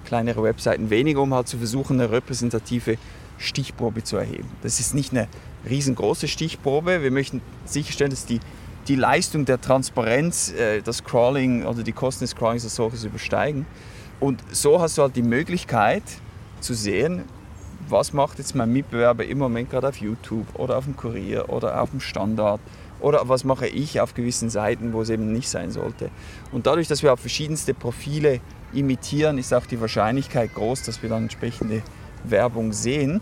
kleinere 0.05 0.43
Webseiten 0.43 0.89
weniger, 0.89 1.21
um 1.21 1.33
halt 1.33 1.47
zu 1.47 1.57
versuchen, 1.57 1.99
eine 1.99 2.11
repräsentative 2.11 2.97
Stichprobe 3.37 4.03
zu 4.03 4.17
erheben. 4.17 4.49
Das 4.61 4.79
ist 4.79 4.93
nicht 4.93 5.11
eine 5.11 5.27
riesengroße 5.67 6.27
Stichprobe. 6.27 7.01
Wir 7.01 7.11
möchten 7.11 7.41
sicherstellen, 7.65 8.11
dass 8.11 8.25
die, 8.25 8.39
die 8.87 8.95
Leistung 8.95 9.45
der 9.45 9.59
Transparenz, 9.59 10.51
äh, 10.53 10.81
das 10.81 11.03
Crawling 11.03 11.65
oder 11.65 11.83
die 11.83 11.91
Kosten 11.91 12.23
des 12.23 12.35
Crawlings 12.35 12.63
als 12.63 12.75
solches 12.75 13.03
übersteigen. 13.03 13.65
Und 14.19 14.41
so 14.51 14.79
hast 14.79 14.97
du 14.97 15.01
halt 15.01 15.15
die 15.15 15.23
Möglichkeit 15.23 16.03
zu 16.61 16.73
sehen, 16.73 17.23
was 17.87 18.13
macht 18.13 18.39
jetzt 18.39 18.55
mein 18.55 18.71
Mitbewerber 18.71 19.25
im 19.25 19.37
Moment 19.37 19.69
gerade 19.69 19.89
auf 19.89 19.97
YouTube 19.97 20.47
oder 20.55 20.77
auf 20.77 20.85
dem 20.85 20.95
Kurier 20.95 21.49
oder 21.49 21.81
auf 21.81 21.91
dem 21.91 21.99
Standard 21.99 22.59
oder 22.99 23.27
was 23.27 23.43
mache 23.43 23.67
ich 23.67 24.01
auf 24.01 24.13
gewissen 24.13 24.49
Seiten, 24.49 24.93
wo 24.93 25.01
es 25.01 25.09
eben 25.09 25.31
nicht 25.31 25.49
sein 25.49 25.71
sollte. 25.71 26.09
Und 26.51 26.65
dadurch, 26.67 26.87
dass 26.87 27.03
wir 27.03 27.13
auch 27.13 27.19
verschiedenste 27.19 27.73
Profile 27.73 28.39
imitieren, 28.73 29.37
ist 29.37 29.53
auch 29.53 29.65
die 29.65 29.79
Wahrscheinlichkeit 29.79 30.53
groß, 30.53 30.83
dass 30.83 31.01
wir 31.01 31.09
dann 31.09 31.23
entsprechende 31.23 31.81
Werbung 32.23 32.73
sehen. 32.73 33.21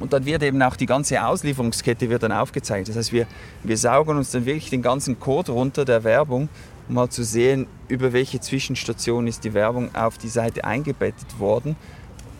Und 0.00 0.12
dann 0.12 0.24
wird 0.24 0.42
eben 0.42 0.62
auch 0.62 0.76
die 0.76 0.86
ganze 0.86 1.24
Auslieferungskette 1.24 2.08
wird 2.08 2.22
dann 2.22 2.32
aufgezeigt. 2.32 2.88
Das 2.88 2.96
heißt, 2.96 3.12
wir, 3.12 3.26
wir 3.64 3.76
saugen 3.76 4.16
uns 4.16 4.30
dann 4.30 4.46
wirklich 4.46 4.70
den 4.70 4.82
ganzen 4.82 5.18
Code 5.18 5.52
runter 5.52 5.84
der 5.84 6.04
Werbung, 6.04 6.48
um 6.88 6.94
mal 6.94 7.08
zu 7.08 7.24
sehen, 7.24 7.66
über 7.88 8.12
welche 8.12 8.40
Zwischenstation 8.40 9.26
ist 9.26 9.42
die 9.42 9.54
Werbung 9.54 9.94
auf 9.94 10.16
die 10.18 10.28
Seite 10.28 10.64
eingebettet 10.64 11.38
worden, 11.38 11.74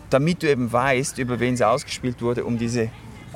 damit 0.09 0.41
du 0.41 0.49
eben 0.49 0.71
weißt, 0.71 1.17
über 1.17 1.39
wen 1.39 1.55
es 1.55 1.61
ausgespielt 1.61 2.21
wurde, 2.21 2.45
um 2.45 2.57
diese 2.57 2.89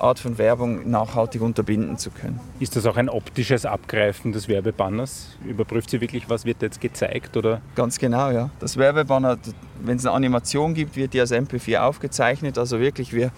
Art 0.03 0.19
von 0.19 0.37
Werbung 0.37 0.89
nachhaltig 0.89 1.41
unterbinden 1.41 1.97
zu 1.97 2.11
können. 2.11 2.39
Ist 2.59 2.75
das 2.75 2.85
auch 2.85 2.97
ein 2.97 3.09
optisches 3.09 3.65
Abgreifen 3.65 4.33
des 4.33 4.47
Werbebanners? 4.47 5.37
Überprüft 5.47 5.89
sie 5.89 6.01
wirklich, 6.01 6.29
was 6.29 6.45
wird 6.45 6.61
jetzt 6.61 6.81
gezeigt? 6.81 7.37
Oder? 7.37 7.61
Ganz 7.75 7.97
genau, 7.97 8.29
ja. 8.29 8.49
Das 8.59 8.77
Werbebanner, 8.77 9.37
wenn 9.81 9.97
es 9.97 10.05
eine 10.05 10.13
Animation 10.13 10.73
gibt, 10.73 10.95
wird 10.97 11.13
die 11.13 11.21
als 11.21 11.31
MP4 11.31 11.79
aufgezeichnet. 11.79 12.57
Also 12.57 12.79
wirklich, 12.79 13.13
wir, 13.13 13.31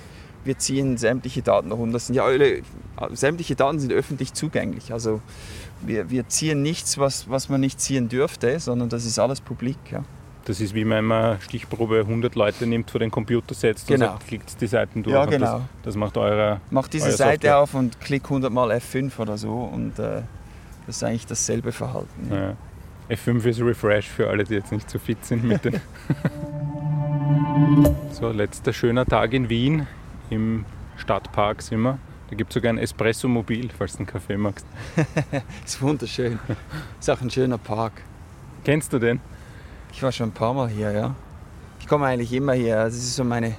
wir 0.44 0.58
ziehen 0.58 0.98
sämtliche 0.98 1.44
Daten 1.44 1.72
runter. 1.72 1.94
Das 1.94 2.08
sind 2.08 2.16
ja 2.16 2.26
alle, 2.26 2.62
sämtliche 3.12 3.56
Daten 3.56 3.80
sind 3.80 3.94
öffentlich 3.94 4.34
zugänglich. 4.34 4.92
Also 4.92 5.22
wir, 5.82 6.10
wir 6.10 6.28
ziehen 6.28 6.64
nichts, 6.64 6.98
was, 6.98 7.30
was 7.30 7.48
man 7.48 7.62
nicht 7.62 7.80
ziehen 7.80 8.10
dürfte, 8.10 8.60
sondern 8.60 8.90
das 8.90 9.06
ist 9.06 9.20
alles 9.20 9.40
publik. 9.40 9.78
Ja. 9.92 10.04
Das 10.46 10.62
ist 10.62 10.76
wie 10.76 10.88
wenn 10.88 11.06
man 11.06 11.42
Stichprobe 11.42 12.02
100 12.02 12.36
Leute 12.36 12.68
nimmt, 12.68 12.92
vor 12.92 13.00
den 13.00 13.10
Computer 13.10 13.56
setzt 13.56 13.88
genau. 13.88 14.06
und 14.06 14.12
sagt, 14.12 14.28
klickt 14.28 14.62
die 14.62 14.68
Seiten 14.68 15.02
durch. 15.02 15.16
Ja, 15.16 15.26
genau. 15.26 15.58
Das, 15.58 15.62
das, 15.84 15.96
macht 15.96 16.18
eure. 16.18 16.62
Macht 16.70 16.94
diese 16.94 17.12
Seite 17.12 17.48
Software. 17.48 17.58
auf 17.58 17.74
und 17.74 18.00
klick 18.00 18.26
100 18.26 18.54
mal 18.54 18.72
F5 18.72 19.20
oder 19.20 19.38
so 19.38 19.54
und 19.54 19.98
äh, 19.98 20.22
das 20.86 20.98
ist 20.98 21.04
eigentlich 21.04 21.26
dasselbe 21.26 21.72
Verhalten. 21.72 22.32
Ja. 22.32 22.56
F5 23.10 23.46
ist 23.46 23.62
Refresh 23.62 24.08
für 24.08 24.30
alle, 24.30 24.44
die 24.44 24.54
jetzt 24.54 24.72
nicht 24.72 24.90
so 24.90 25.00
fit 25.00 25.24
sind 25.26 25.44
mit 25.44 25.66
den. 25.66 25.82
so, 28.12 28.30
letzter 28.30 28.72
schöner 28.72 29.06
Tag 29.06 29.34
in 29.34 29.50
Wien. 29.50 29.88
Im 30.30 30.66
Stadtpark 30.98 31.62
sind 31.62 31.82
wir. 31.82 31.98
Da 32.30 32.36
gibt 32.36 32.52
es 32.52 32.56
sogar 32.56 32.74
ein 32.74 32.80
Espresso-Mobil, 32.80 33.70
falls 33.78 33.94
du 33.94 34.00
einen 34.00 34.08
Kaffee 34.08 34.38
magst. 34.38 34.66
ist 35.66 35.82
wunderschön. 35.82 36.40
Ist 37.00 37.10
auch 37.10 37.22
ein 37.22 37.30
schöner 37.30 37.60
Park. 37.60 37.94
Kennst 38.64 38.94
du 38.94 39.00
den? 39.00 39.20
Ich 39.96 40.04
war 40.04 40.12
schon 40.12 40.28
ein 40.28 40.34
paar 40.34 40.54
Mal 40.54 40.68
hier, 40.68 40.92
ja. 40.92 41.16
Ich 41.80 41.88
komme 41.88 42.06
eigentlich 42.06 42.34
immer 42.34 42.52
hier. 42.52 42.76
Das 42.76 42.96
ist 42.96 43.16
so 43.16 43.24
meine, 43.24 43.56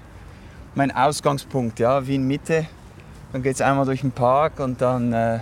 mein 0.74 0.90
Ausgangspunkt, 0.94 1.78
ja. 1.78 2.06
Wien 2.06 2.26
Mitte. 2.26 2.66
Dann 3.32 3.42
geht 3.42 3.54
es 3.54 3.62
einmal 3.62 3.86
durch 3.86 4.02
den 4.02 4.10
Park 4.10 4.60
und 4.60 4.82
dann 4.82 5.14
äh, 5.14 5.38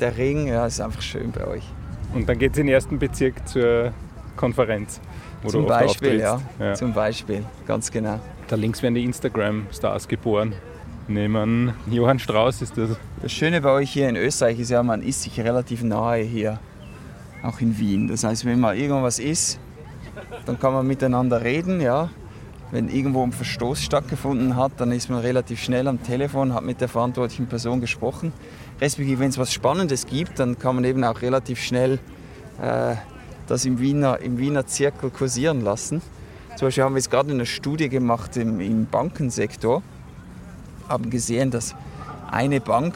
der 0.00 0.16
Ring. 0.16 0.46
Ja, 0.46 0.64
ist 0.64 0.80
einfach 0.80 1.02
schön 1.02 1.32
bei 1.32 1.46
euch. 1.46 1.64
Und 2.14 2.26
dann 2.26 2.38
geht 2.38 2.52
es 2.52 2.58
in 2.58 2.66
den 2.66 2.72
ersten 2.72 2.98
Bezirk 2.98 3.46
zur 3.46 3.92
Konferenz. 4.34 5.02
Wo 5.42 5.50
Zum 5.50 5.66
Beispiel, 5.66 6.20
ja. 6.20 6.40
ja. 6.58 6.72
Zum 6.72 6.94
Beispiel, 6.94 7.44
ganz 7.66 7.90
genau. 7.90 8.18
Da 8.48 8.56
links 8.56 8.82
werden 8.82 8.94
die 8.94 9.04
Instagram-Stars 9.04 10.08
geboren. 10.08 10.54
Nehmen 11.08 11.74
Johann 11.90 12.18
Strauß 12.18 12.62
ist 12.62 12.78
das. 12.78 12.96
Das 13.20 13.32
Schöne 13.32 13.60
bei 13.60 13.70
euch 13.72 13.90
hier 13.90 14.08
in 14.08 14.16
Österreich 14.16 14.58
ist 14.58 14.70
ja, 14.70 14.82
man 14.82 15.02
ist 15.02 15.24
sich 15.24 15.38
relativ 15.38 15.82
nahe 15.82 16.22
hier. 16.22 16.58
Auch 17.42 17.60
in 17.60 17.78
Wien. 17.78 18.08
Das 18.08 18.24
heißt, 18.24 18.46
wenn 18.46 18.60
mal 18.60 18.78
irgendwas 18.78 19.18
ist, 19.18 19.60
dann 20.46 20.58
kann 20.58 20.72
man 20.72 20.86
miteinander 20.86 21.42
reden, 21.42 21.80
ja. 21.80 22.10
Wenn 22.70 22.88
irgendwo 22.88 23.22
ein 23.22 23.32
Verstoß 23.32 23.82
stattgefunden 23.82 24.56
hat, 24.56 24.72
dann 24.78 24.92
ist 24.92 25.10
man 25.10 25.18
relativ 25.18 25.62
schnell 25.62 25.86
am 25.88 26.02
Telefon, 26.02 26.54
hat 26.54 26.64
mit 26.64 26.80
der 26.80 26.88
verantwortlichen 26.88 27.46
Person 27.46 27.82
gesprochen. 27.82 28.32
Respektive, 28.80 29.20
wenn 29.20 29.28
es 29.28 29.36
was 29.36 29.52
Spannendes 29.52 30.06
gibt, 30.06 30.38
dann 30.38 30.58
kann 30.58 30.76
man 30.76 30.84
eben 30.84 31.04
auch 31.04 31.20
relativ 31.20 31.60
schnell 31.60 31.98
äh, 32.62 32.94
das 33.46 33.66
im 33.66 33.78
Wiener, 33.78 34.20
im 34.20 34.38
Wiener 34.38 34.66
Zirkel 34.66 35.10
kursieren 35.10 35.60
lassen. 35.60 36.00
Zum 36.56 36.68
Beispiel 36.68 36.84
haben 36.84 36.94
wir 36.94 36.98
jetzt 36.98 37.10
gerade 37.10 37.30
eine 37.30 37.44
Studie 37.44 37.88
gemacht 37.90 38.36
im, 38.38 38.60
im 38.60 38.86
Bankensektor, 38.86 39.82
haben 40.88 41.10
gesehen, 41.10 41.50
dass 41.50 41.74
eine 42.30 42.60
Bank 42.60 42.94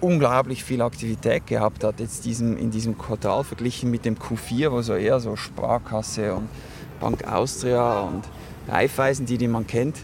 unglaublich 0.00 0.64
viel 0.64 0.82
Aktivität 0.82 1.46
gehabt 1.46 1.84
hat 1.84 2.00
jetzt 2.00 2.24
diesem, 2.24 2.56
in 2.56 2.70
diesem 2.70 2.96
Quartal 2.96 3.44
verglichen 3.44 3.90
mit 3.90 4.04
dem 4.04 4.16
Q4, 4.16 4.70
wo 4.70 4.82
so 4.82 4.94
eher 4.94 5.20
so 5.20 5.36
Sparkasse 5.36 6.34
und 6.34 6.48
Bank 7.00 7.26
Austria 7.26 8.00
und 8.00 8.24
Raiffeisen, 8.68 9.26
die, 9.26 9.38
die 9.38 9.48
man 9.48 9.66
kennt. 9.66 9.96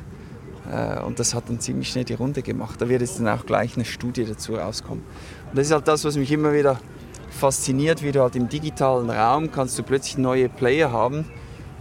Äh, 0.71 1.01
und 1.03 1.19
das 1.19 1.35
hat 1.35 1.49
dann 1.49 1.61
ziemlich 1.61 1.91
schnell 1.91 2.05
die 2.05 2.15
Runde 2.15 2.43
gemacht. 2.43 2.81
Da 2.81 2.89
wird 2.89 3.03
jetzt 3.03 3.19
dann 3.19 3.29
auch 3.29 3.47
gleich 3.47 3.77
eine 3.77 3.85
Studie 3.85 4.25
dazu 4.25 4.55
rauskommen. 4.55 5.05
Und 5.51 5.59
das 5.59 5.67
ist 5.67 5.73
halt 5.73 5.89
das, 5.89 6.05
was 6.05 6.17
mich 6.17 6.31
immer 6.33 6.53
wieder 6.53 6.81
fasziniert, 7.31 8.03
wie 8.03 8.13
du 8.13 8.21
halt 8.23 8.37
im 8.37 8.49
digitalen 8.49 9.11
Raum 9.11 9.51
kannst 9.51 9.79
du 9.79 9.83
plötzlich 9.83 10.19
neue 10.19 10.49
Player 10.49 10.93
haben, 10.93 11.25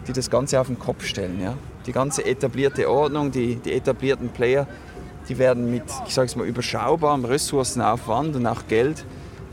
die 0.07 0.13
das 0.13 0.29
Ganze 0.29 0.59
auf 0.59 0.67
den 0.67 0.79
Kopf 0.79 1.05
stellen. 1.05 1.39
Ja? 1.39 1.55
Die 1.85 1.91
ganze 1.91 2.25
etablierte 2.25 2.89
Ordnung, 2.89 3.31
die, 3.31 3.55
die 3.55 3.73
etablierten 3.73 4.29
Player, 4.29 4.67
die 5.29 5.37
werden 5.37 5.71
mit, 5.71 5.83
ich 6.07 6.13
sage 6.13 6.27
es 6.27 6.35
mal, 6.35 6.47
überschaubarem 6.47 7.25
Ressourcenaufwand 7.25 8.35
und 8.35 8.45
auch 8.47 8.67
Geld 8.67 9.05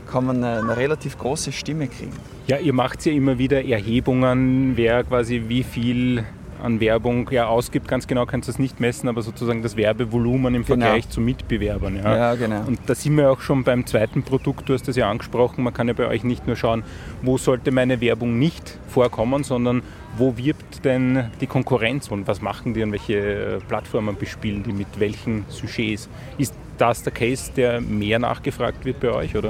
kann 0.09 0.25
man 0.25 0.43
eine, 0.43 0.61
eine, 0.61 0.77
relativ 0.77 1.17
große 1.17 1.51
Stimme 1.51 1.87
kriegen. 1.87 2.13
Ja, 2.47 2.57
ihr 2.57 2.73
macht 2.73 3.05
ja 3.05 3.13
immer 3.13 3.37
wieder 3.37 3.63
Erhebungen, 3.63 4.73
wer 4.75 5.03
quasi 5.03 5.43
wie 5.47 5.63
viel 5.63 6.25
an 6.61 6.79
Werbung 6.79 7.29
ja, 7.31 7.47
ausgibt. 7.47 7.87
Ganz 7.87 8.07
genau 8.07 8.25
kannst 8.25 8.47
du 8.47 8.51
das 8.51 8.59
nicht 8.59 8.79
messen, 8.79 9.09
aber 9.09 9.21
sozusagen 9.21 9.61
das 9.61 9.75
Werbevolumen 9.75 10.55
im 10.55 10.65
genau. 10.65 10.85
Vergleich 10.85 11.09
zu 11.09 11.21
Mitbewerbern. 11.21 11.97
Ja. 11.97 12.15
ja, 12.15 12.35
genau. 12.35 12.63
Und 12.67 12.79
da 12.85 12.95
sind 12.95 13.15
wir 13.17 13.31
auch 13.31 13.41
schon 13.41 13.63
beim 13.63 13.85
zweiten 13.85 14.23
Produkt, 14.23 14.69
du 14.69 14.73
hast 14.73 14.87
das 14.87 14.95
ja 14.95 15.09
angesprochen, 15.09 15.63
man 15.63 15.73
kann 15.73 15.87
ja 15.87 15.93
bei 15.93 16.07
euch 16.07 16.23
nicht 16.23 16.47
nur 16.47 16.55
schauen, 16.55 16.83
wo 17.21 17.37
sollte 17.37 17.71
meine 17.71 18.01
Werbung 18.01 18.39
nicht 18.39 18.77
vorkommen, 18.87 19.43
sondern 19.43 19.81
wo 20.17 20.37
wirbt 20.37 20.83
denn 20.83 21.31
die 21.39 21.47
Konkurrenz 21.47 22.09
und 22.09 22.27
was 22.27 22.41
machen 22.41 22.73
die 22.73 22.83
und 22.83 22.91
welche 22.91 23.17
äh, 23.17 23.59
Plattformen 23.67 24.17
bespielen 24.17 24.63
die 24.63 24.73
mit 24.73 24.99
welchen 24.99 25.45
Sujets? 25.47 26.09
Ist 26.37 26.53
das 26.77 27.03
der 27.03 27.13
Case, 27.13 27.51
der 27.55 27.79
mehr 27.81 28.19
nachgefragt 28.19 28.85
wird 28.85 28.99
bei 28.99 29.11
euch, 29.11 29.35
oder? 29.35 29.49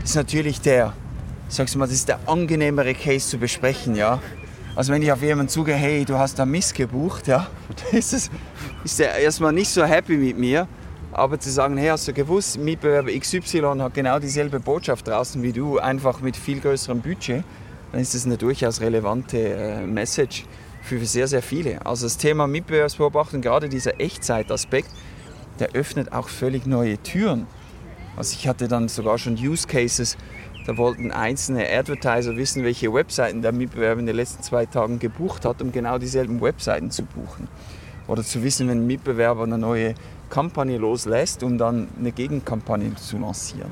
Das 0.00 0.10
ist 0.10 0.16
natürlich 0.16 0.60
der, 0.60 0.92
sagst 1.48 1.74
du 1.74 1.78
mal, 1.78 1.86
das 1.86 1.94
ist 1.94 2.08
der 2.08 2.20
angenehmere 2.26 2.94
Case 2.94 3.28
zu 3.28 3.38
besprechen, 3.38 3.96
ja. 3.96 4.20
Also 4.76 4.92
wenn 4.92 5.00
ich 5.00 5.10
auf 5.10 5.22
jemanden 5.22 5.48
zugehe, 5.48 5.74
hey, 5.74 6.04
du 6.04 6.18
hast 6.18 6.38
da 6.38 6.44
Mist 6.44 6.74
gebucht, 6.74 7.26
ja, 7.28 7.46
ist, 7.92 8.12
es, 8.12 8.30
ist 8.84 8.98
der 8.98 9.14
erstmal 9.14 9.54
nicht 9.54 9.70
so 9.70 9.82
happy 9.82 10.18
mit 10.18 10.38
mir. 10.38 10.68
Aber 11.12 11.40
zu 11.40 11.50
sagen, 11.50 11.78
hey, 11.78 11.88
hast 11.88 12.06
du 12.06 12.12
gewusst, 12.12 12.58
Mitbewerber 12.58 13.10
XY 13.10 13.78
hat 13.78 13.94
genau 13.94 14.18
dieselbe 14.18 14.60
Botschaft 14.60 15.08
draußen 15.08 15.42
wie 15.42 15.52
du, 15.52 15.78
einfach 15.78 16.20
mit 16.20 16.36
viel 16.36 16.60
größerem 16.60 17.00
Budget, 17.00 17.42
dann 17.90 18.02
ist 18.02 18.14
das 18.14 18.26
eine 18.26 18.36
durchaus 18.36 18.82
relevante 18.82 19.38
äh, 19.38 19.86
Message 19.86 20.44
für 20.82 21.02
sehr, 21.06 21.26
sehr 21.26 21.40
viele. 21.40 21.84
Also 21.86 22.04
das 22.04 22.18
Thema 22.18 22.46
Mitbewerbsbeobachtung, 22.46 23.40
gerade 23.40 23.70
dieser 23.70 23.98
Echtzeitaspekt, 23.98 24.90
der 25.58 25.70
öffnet 25.70 26.12
auch 26.12 26.28
völlig 26.28 26.66
neue 26.66 26.98
Türen. 27.02 27.46
Also 28.14 28.36
ich 28.38 28.46
hatte 28.46 28.68
dann 28.68 28.88
sogar 28.88 29.16
schon 29.16 29.34
Use 29.36 29.66
Cases, 29.66 30.18
da 30.66 30.76
wollten 30.76 31.12
einzelne 31.12 31.68
Advertiser 31.70 32.36
wissen, 32.36 32.64
welche 32.64 32.92
Webseiten 32.92 33.40
der 33.40 33.52
Mitbewerber 33.52 34.00
in 34.00 34.06
den 34.06 34.16
letzten 34.16 34.42
zwei 34.42 34.66
Tagen 34.66 34.98
gebucht 34.98 35.44
hat, 35.44 35.62
um 35.62 35.70
genau 35.70 35.98
dieselben 35.98 36.40
Webseiten 36.40 36.90
zu 36.90 37.04
buchen. 37.04 37.46
Oder 38.08 38.24
zu 38.24 38.42
wissen, 38.42 38.68
wenn 38.68 38.78
ein 38.78 38.86
Mitbewerber 38.86 39.44
eine 39.44 39.58
neue 39.58 39.94
Kampagne 40.28 40.76
loslässt, 40.78 41.44
um 41.44 41.56
dann 41.56 41.86
eine 41.98 42.10
Gegenkampagne 42.10 42.94
zu 42.96 43.16
lancieren. 43.18 43.70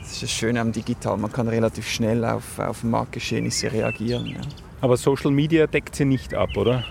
Das 0.00 0.12
ist 0.12 0.22
das 0.22 0.30
Schöne 0.30 0.60
am 0.60 0.70
Digital, 0.70 1.16
man 1.16 1.32
kann 1.32 1.48
relativ 1.48 1.88
schnell 1.88 2.24
auf, 2.24 2.60
auf 2.60 2.84
Marktgeschehnisse 2.84 3.72
reagieren. 3.72 4.26
Ja. 4.26 4.40
Aber 4.80 4.96
Social 4.96 5.32
Media 5.32 5.66
deckt 5.66 5.96
sie 5.96 6.04
nicht 6.04 6.34
ab, 6.34 6.50
oder? 6.56 6.84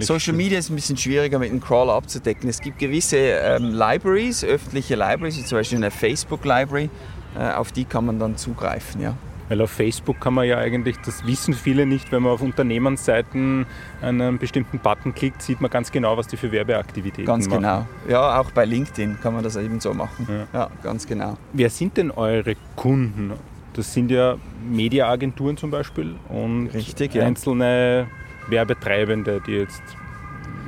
Social 0.00 0.34
Media 0.34 0.58
ist 0.58 0.68
ein 0.68 0.74
bisschen 0.74 0.98
schwieriger 0.98 1.38
mit 1.38 1.50
dem 1.50 1.60
Crawler 1.60 1.94
abzudecken. 1.94 2.50
Es 2.50 2.60
gibt 2.60 2.78
gewisse 2.78 3.16
ähm, 3.16 3.72
Libraries, 3.72 4.44
öffentliche 4.44 4.96
Libraries, 4.96 5.38
wie 5.38 5.44
zum 5.44 5.58
Beispiel 5.58 5.78
eine 5.78 5.90
Facebook 5.90 6.44
Library, 6.44 6.84
äh, 6.84 7.21
auf 7.36 7.72
die 7.72 7.84
kann 7.84 8.06
man 8.06 8.18
dann 8.18 8.36
zugreifen. 8.36 9.00
Ja. 9.00 9.14
Weil 9.48 9.60
auf 9.60 9.70
Facebook 9.70 10.18
kann 10.20 10.32
man 10.34 10.46
ja 10.46 10.56
eigentlich, 10.58 10.96
das 11.04 11.26
wissen 11.26 11.52
viele 11.52 11.84
nicht, 11.84 12.10
wenn 12.10 12.22
man 12.22 12.32
auf 12.32 12.40
Unternehmensseiten 12.40 13.66
einen 14.00 14.38
bestimmten 14.38 14.78
Button 14.78 15.14
klickt, 15.14 15.42
sieht 15.42 15.60
man 15.60 15.70
ganz 15.70 15.92
genau, 15.92 16.16
was 16.16 16.26
die 16.26 16.38
für 16.38 16.50
Werbeaktivitäten 16.52 17.26
ganz 17.26 17.48
machen. 17.48 17.62
Ganz 17.62 17.86
genau. 18.06 18.12
Ja, 18.12 18.40
auch 18.40 18.50
bei 18.52 18.64
LinkedIn 18.64 19.18
kann 19.20 19.34
man 19.34 19.44
das 19.44 19.56
eben 19.56 19.78
so 19.80 19.92
machen. 19.92 20.26
Ja. 20.28 20.46
ja, 20.60 20.70
ganz 20.82 21.06
genau. 21.06 21.36
Wer 21.52 21.68
sind 21.68 21.96
denn 21.96 22.10
eure 22.10 22.54
Kunden? 22.76 23.32
Das 23.74 23.92
sind 23.92 24.10
ja 24.10 24.36
Mediaagenturen 24.70 25.56
zum 25.56 25.70
Beispiel 25.70 26.14
und 26.28 26.68
Richtig, 26.68 27.20
einzelne 27.20 28.06
ja. 28.06 28.50
Werbetreibende, 28.50 29.42
die 29.46 29.52
jetzt 29.52 29.82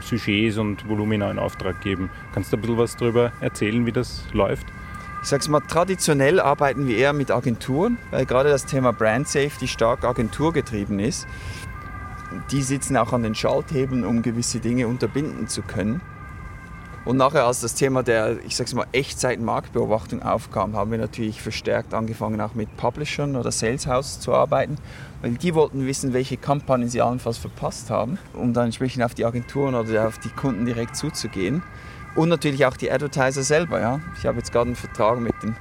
Sujets 0.01 0.59
und 0.59 0.89
Volumina 0.89 1.31
in 1.31 1.39
Auftrag 1.39 1.81
geben. 1.81 2.11
Kannst 2.33 2.53
du 2.53 2.57
ein 2.57 2.61
bisschen 2.61 2.79
was 2.79 2.97
darüber 2.97 3.33
erzählen, 3.41 3.87
wie 3.87 3.93
das 3.93 4.25
läuft? 4.33 4.67
Ich 5.25 5.31
sag's 5.31 5.49
mal, 5.49 5.61
traditionell 5.61 6.39
arbeiten 6.39 6.87
wir 6.87 6.99
eher 6.99 7.15
mit 7.15 7.31
Agenturen, 7.31 7.97
weil 8.11 8.27
gerade 8.27 8.51
das 8.51 8.67
Thema 8.67 8.93
Brand 8.93 9.27
Safety 9.27 9.67
stark 9.67 10.05
agenturgetrieben 10.05 10.99
ist. 10.99 11.27
Die 12.51 12.61
sitzen 12.61 12.95
auch 12.99 13.15
an 13.15 13.23
den 13.23 13.35
Schalthebeln, 13.35 14.05
um 14.05 14.21
gewisse 14.21 14.61
Dinge 14.61 14.87
unterbinden 14.87 15.49
zu 15.49 15.63
können. 15.63 16.03
Und 17.07 17.17
nachher, 17.17 17.47
als 17.47 17.63
das 17.63 17.75
Thema 17.75 18.03
der, 18.03 18.37
ich 18.45 18.55
sag's 18.55 18.75
mal, 18.75 18.85
Echtzeit-Marktbeobachtung 18.93 20.23
aufkam, 20.23 20.77
haben 20.77 20.91
wir 20.91 20.99
natürlich 20.99 21.41
verstärkt 21.41 21.95
angefangen, 21.95 22.39
auch 22.43 22.55
mit 22.55 22.77
Publishern 22.77 23.37
oder 23.37 23.51
Sales 23.51 23.87
House 23.87 24.21
zu 24.21 24.35
arbeiten, 24.35 24.77
weil 25.23 25.31
die 25.33 25.55
wollten 25.55 25.87
wissen, 25.87 26.13
welche 26.13 26.37
Kampagnen 26.37 26.91
sie 26.91 27.01
allenfalls 27.01 27.39
verpasst 27.39 27.89
haben, 27.89 28.19
um 28.35 28.53
dann 28.53 28.67
entsprechend 28.67 29.03
auf 29.03 29.15
die 29.15 29.25
Agenturen 29.25 29.75
oder 29.75 30.07
auf 30.07 30.19
die 30.19 30.29
Kunden 30.29 30.67
direkt 30.67 30.97
zuzugehen. 30.97 31.63
Und 32.15 32.29
natürlich 32.29 32.65
auch 32.65 32.77
die 32.77 32.91
Advertiser 32.91 33.43
selber. 33.43 33.81
Ja. 33.81 34.01
Ich 34.19 34.27
habe 34.27 34.39
jetzt 34.39 34.53
gerade 34.53 34.67
einen 34.67 34.77
Vertrag 34.77 35.19
mit 35.19 35.35
dem 35.43 35.57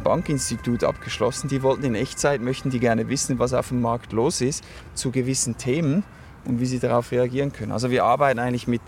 Bankinstitut 0.00 0.84
abgeschlossen. 0.84 1.48
Die 1.48 1.62
wollten 1.62 1.84
in 1.84 1.94
Echtzeit, 1.94 2.40
möchten 2.40 2.70
die 2.70 2.80
gerne 2.80 3.08
wissen, 3.08 3.38
was 3.38 3.52
auf 3.52 3.68
dem 3.68 3.80
Markt 3.80 4.12
los 4.12 4.40
ist 4.40 4.64
zu 4.94 5.10
gewissen 5.10 5.58
Themen 5.58 6.02
und 6.44 6.60
wie 6.60 6.66
sie 6.66 6.78
darauf 6.78 7.12
reagieren 7.12 7.52
können. 7.52 7.72
Also 7.72 7.90
wir 7.90 8.04
arbeiten 8.04 8.38
eigentlich 8.38 8.66
mit 8.66 8.82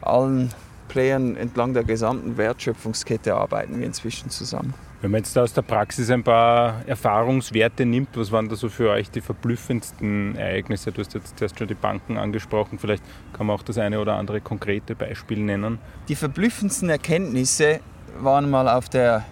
allen 0.00 0.50
Playern 0.88 1.36
entlang 1.36 1.74
der 1.74 1.84
gesamten 1.84 2.36
Wertschöpfungskette 2.36 3.34
arbeiten 3.34 3.78
wir 3.78 3.86
inzwischen 3.86 4.30
zusammen. 4.30 4.74
Wenn 5.02 5.10
man 5.10 5.18
jetzt 5.18 5.34
da 5.34 5.42
aus 5.42 5.52
der 5.52 5.62
Praxis 5.62 6.12
ein 6.12 6.22
paar 6.22 6.86
Erfahrungswerte 6.86 7.84
nimmt, 7.84 8.16
was 8.16 8.30
waren 8.30 8.48
da 8.48 8.54
so 8.54 8.68
für 8.68 8.90
euch 8.90 9.10
die 9.10 9.20
verblüffendsten 9.20 10.36
Ereignisse? 10.36 10.92
Du 10.92 11.00
hast 11.00 11.12
jetzt 11.14 11.42
erst 11.42 11.58
schon 11.58 11.66
die 11.66 11.74
Banken 11.74 12.16
angesprochen, 12.16 12.78
vielleicht 12.78 13.02
kann 13.32 13.48
man 13.48 13.56
auch 13.56 13.64
das 13.64 13.78
eine 13.78 13.98
oder 13.98 14.14
andere 14.14 14.40
konkrete 14.40 14.94
Beispiel 14.94 15.40
nennen. 15.40 15.80
Die 16.06 16.14
verblüffendsten 16.14 16.88
Erkenntnisse 16.88 17.80
waren 18.20 18.48
mal 18.48 18.68
auf 18.68 18.88
der, 18.88 19.24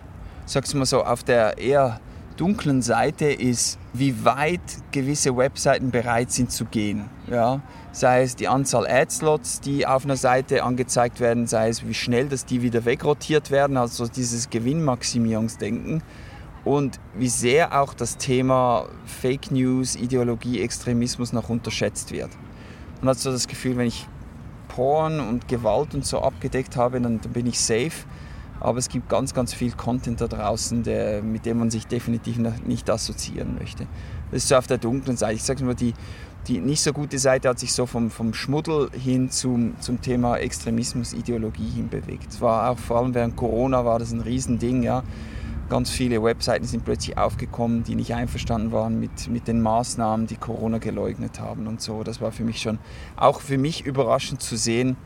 sag's 0.44 0.74
mal 0.74 0.86
so, 0.86 1.04
auf 1.04 1.22
der 1.22 1.56
eher 1.56 2.00
dunklen 2.36 2.82
Seite 2.82 3.26
ist, 3.26 3.78
wie 3.92 4.24
weit 4.24 4.60
gewisse 4.92 5.36
Webseiten 5.36 5.90
bereit 5.90 6.30
sind 6.30 6.50
zu 6.52 6.64
gehen. 6.64 7.10
Ja? 7.30 7.60
Sei 7.92 8.22
es 8.22 8.36
die 8.36 8.48
Anzahl 8.48 8.86
Ad-Slots, 8.86 9.60
die 9.60 9.86
auf 9.86 10.04
einer 10.04 10.16
Seite 10.16 10.62
angezeigt 10.62 11.20
werden, 11.20 11.46
sei 11.46 11.68
es 11.68 11.86
wie 11.86 11.94
schnell, 11.94 12.28
dass 12.28 12.44
die 12.44 12.62
wieder 12.62 12.84
wegrotiert 12.84 13.50
werden, 13.50 13.76
also 13.76 14.06
dieses 14.06 14.50
Gewinnmaximierungsdenken. 14.50 16.02
Und 16.64 17.00
wie 17.16 17.28
sehr 17.28 17.80
auch 17.80 17.94
das 17.94 18.16
Thema 18.18 18.86
Fake 19.06 19.50
News, 19.50 19.96
Ideologie, 19.96 20.60
Extremismus 20.60 21.32
noch 21.32 21.48
unterschätzt 21.48 22.12
wird. 22.12 22.30
Man 23.00 23.10
hat 23.10 23.18
so 23.18 23.32
das 23.32 23.48
Gefühl, 23.48 23.78
wenn 23.78 23.86
ich 23.86 24.06
Porn 24.68 25.20
und 25.20 25.48
Gewalt 25.48 25.94
und 25.94 26.04
so 26.04 26.20
abgedeckt 26.20 26.76
habe, 26.76 27.00
dann, 27.00 27.20
dann 27.20 27.32
bin 27.32 27.46
ich 27.46 27.58
safe. 27.58 28.04
Aber 28.60 28.78
es 28.78 28.88
gibt 28.88 29.08
ganz, 29.08 29.32
ganz 29.32 29.54
viel 29.54 29.72
Content 29.72 30.20
da 30.20 30.28
draußen, 30.28 30.82
der, 30.82 31.22
mit 31.22 31.46
dem 31.46 31.58
man 31.58 31.70
sich 31.70 31.86
definitiv 31.86 32.38
nicht 32.38 32.90
assoziieren 32.90 33.56
möchte. 33.58 33.86
Das 34.30 34.42
ist 34.42 34.48
so 34.48 34.56
auf 34.56 34.66
der 34.66 34.78
dunklen 34.78 35.16
Seite. 35.16 35.34
Ich 35.34 35.42
sage 35.42 35.64
mal, 35.64 35.74
die, 35.74 35.94
die 36.46 36.60
nicht 36.60 36.82
so 36.82 36.92
gute 36.92 37.18
Seite 37.18 37.48
hat 37.48 37.58
sich 37.58 37.72
so 37.72 37.86
vom, 37.86 38.10
vom 38.10 38.34
Schmuddel 38.34 38.90
hin 38.92 39.30
zum, 39.30 39.80
zum 39.80 40.02
Thema 40.02 40.36
Extremismus, 40.36 41.14
Ideologie 41.14 41.68
hin 41.68 41.88
bewegt. 41.88 42.40
War 42.40 42.70
auch 42.70 42.78
vor 42.78 42.98
allem 42.98 43.14
während 43.14 43.36
Corona 43.36 43.84
war 43.84 43.98
das 43.98 44.12
ein 44.12 44.20
Riesending. 44.20 44.82
Ja. 44.82 45.02
Ganz 45.70 45.88
viele 45.88 46.22
Webseiten 46.22 46.66
sind 46.66 46.84
plötzlich 46.84 47.16
aufgekommen, 47.16 47.84
die 47.84 47.94
nicht 47.94 48.12
einverstanden 48.12 48.72
waren 48.72 48.98
mit, 48.98 49.28
mit 49.28 49.46
den 49.46 49.60
Maßnahmen, 49.60 50.26
die 50.26 50.36
Corona 50.36 50.78
geleugnet 50.78 51.38
haben 51.38 51.66
und 51.66 51.80
so. 51.80 52.02
Das 52.02 52.20
war 52.20 52.32
für 52.32 52.42
mich 52.42 52.60
schon 52.60 52.78
auch 53.16 53.40
für 53.40 53.56
mich 53.56 53.86
überraschend 53.86 54.42
zu 54.42 54.56
sehen, 54.56 54.96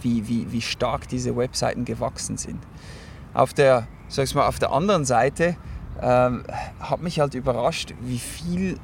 wie, 0.00 0.28
wie, 0.28 0.50
wie 0.52 0.60
stark 0.60 1.08
diese 1.08 1.36
Webseiten 1.36 1.84
gewachsen 1.84 2.36
sind. 2.36 2.58
Auf 3.34 3.54
der, 3.54 3.86
sag 4.08 4.34
mal, 4.34 4.46
auf 4.46 4.58
der 4.58 4.72
anderen 4.72 5.04
Seite 5.04 5.56
ähm, 6.00 6.44
hat 6.80 7.02
mich 7.02 7.20
halt 7.20 7.34
überrascht, 7.34 7.94
wie 8.00 8.18
viel 8.18 8.78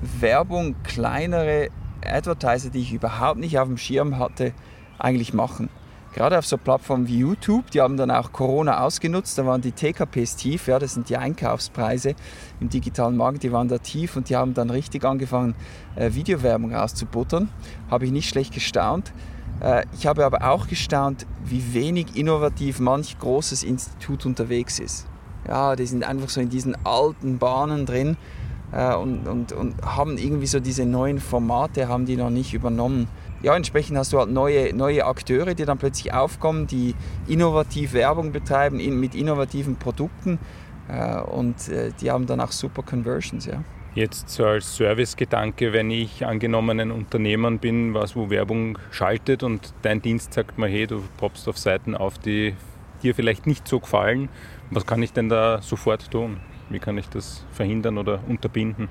Werbung 0.00 0.76
kleinere 0.82 1.68
Advertiser, 2.04 2.70
die 2.70 2.80
ich 2.80 2.92
überhaupt 2.92 3.38
nicht 3.38 3.58
auf 3.58 3.68
dem 3.68 3.78
Schirm 3.78 4.18
hatte, 4.18 4.52
eigentlich 4.98 5.32
machen. 5.32 5.68
Gerade 6.14 6.38
auf 6.38 6.46
so 6.46 6.56
Plattformen 6.56 7.08
wie 7.08 7.18
YouTube, 7.18 7.72
die 7.72 7.80
haben 7.80 7.96
dann 7.96 8.12
auch 8.12 8.30
Corona 8.30 8.82
ausgenutzt, 8.82 9.36
da 9.36 9.46
waren 9.46 9.62
die 9.62 9.72
TKPs 9.72 10.36
tief, 10.36 10.68
ja, 10.68 10.78
das 10.78 10.94
sind 10.94 11.08
die 11.08 11.16
Einkaufspreise 11.16 12.14
im 12.60 12.68
digitalen 12.68 13.16
Markt, 13.16 13.42
die 13.42 13.50
waren 13.50 13.66
da 13.66 13.78
tief 13.78 14.14
und 14.16 14.28
die 14.28 14.36
haben 14.36 14.54
dann 14.54 14.70
richtig 14.70 15.04
angefangen, 15.04 15.56
äh, 15.96 16.12
Videowerbung 16.14 16.72
rauszubuttern. 16.72 17.48
Habe 17.90 18.04
ich 18.04 18.12
nicht 18.12 18.28
schlecht 18.28 18.54
gestaunt. 18.54 19.12
Äh, 19.60 19.84
ich 19.92 20.06
habe 20.06 20.24
aber 20.24 20.50
auch 20.50 20.68
gestaunt, 20.68 21.26
wie 21.44 21.74
wenig 21.74 22.16
innovativ 22.16 22.80
manch 22.80 23.18
großes 23.18 23.62
Institut 23.62 24.26
unterwegs 24.26 24.78
ist. 24.78 25.06
Ja, 25.46 25.76
die 25.76 25.86
sind 25.86 26.04
einfach 26.04 26.28
so 26.28 26.40
in 26.40 26.48
diesen 26.48 26.76
alten 26.84 27.38
Bahnen 27.38 27.86
drin 27.86 28.16
äh, 28.72 28.94
und, 28.94 29.28
und, 29.28 29.52
und 29.52 29.82
haben 29.82 30.16
irgendwie 30.16 30.46
so 30.46 30.60
diese 30.60 30.86
neuen 30.86 31.20
Formate, 31.20 31.88
haben 31.88 32.06
die 32.06 32.16
noch 32.16 32.30
nicht 32.30 32.54
übernommen 32.54 33.08
ja, 33.44 33.54
entsprechend 33.54 33.98
hast 33.98 34.10
du 34.14 34.18
halt 34.18 34.30
neue, 34.30 34.74
neue 34.74 35.04
Akteure, 35.04 35.54
die 35.54 35.66
dann 35.66 35.76
plötzlich 35.76 36.14
aufkommen, 36.14 36.66
die 36.66 36.94
innovativ 37.26 37.92
Werbung 37.92 38.32
betreiben 38.32 38.80
in, 38.80 38.98
mit 38.98 39.14
innovativen 39.14 39.76
Produkten 39.76 40.38
äh, 40.88 41.20
und 41.20 41.56
die 42.00 42.10
haben 42.10 42.24
dann 42.24 42.40
auch 42.40 42.52
super 42.52 42.82
Conversions. 42.82 43.44
Ja. 43.44 43.62
Jetzt 43.94 44.28
so 44.28 44.44
als 44.44 44.74
Servicegedanke, 44.76 45.72
wenn 45.72 45.88
ich 45.88 46.26
angenommen 46.26 46.80
ein 46.80 46.90
Unternehmer 46.90 47.52
bin, 47.52 47.94
was 47.94 48.16
wo 48.16 48.28
Werbung 48.28 48.76
schaltet 48.90 49.44
und 49.44 49.72
dein 49.82 50.02
Dienst 50.02 50.34
sagt 50.34 50.58
mir, 50.58 50.66
hey, 50.66 50.88
du 50.88 51.00
poppst 51.16 51.48
auf 51.48 51.56
Seiten 51.58 51.94
auf, 51.94 52.18
die 52.18 52.56
dir 53.04 53.14
vielleicht 53.14 53.46
nicht 53.46 53.68
so 53.68 53.78
gefallen, 53.78 54.28
was 54.70 54.84
kann 54.84 55.00
ich 55.00 55.12
denn 55.12 55.28
da 55.28 55.62
sofort 55.62 56.10
tun? 56.10 56.38
Wie 56.70 56.80
kann 56.80 56.98
ich 56.98 57.08
das 57.08 57.44
verhindern 57.52 57.96
oder 57.96 58.18
unterbinden? 58.26 58.88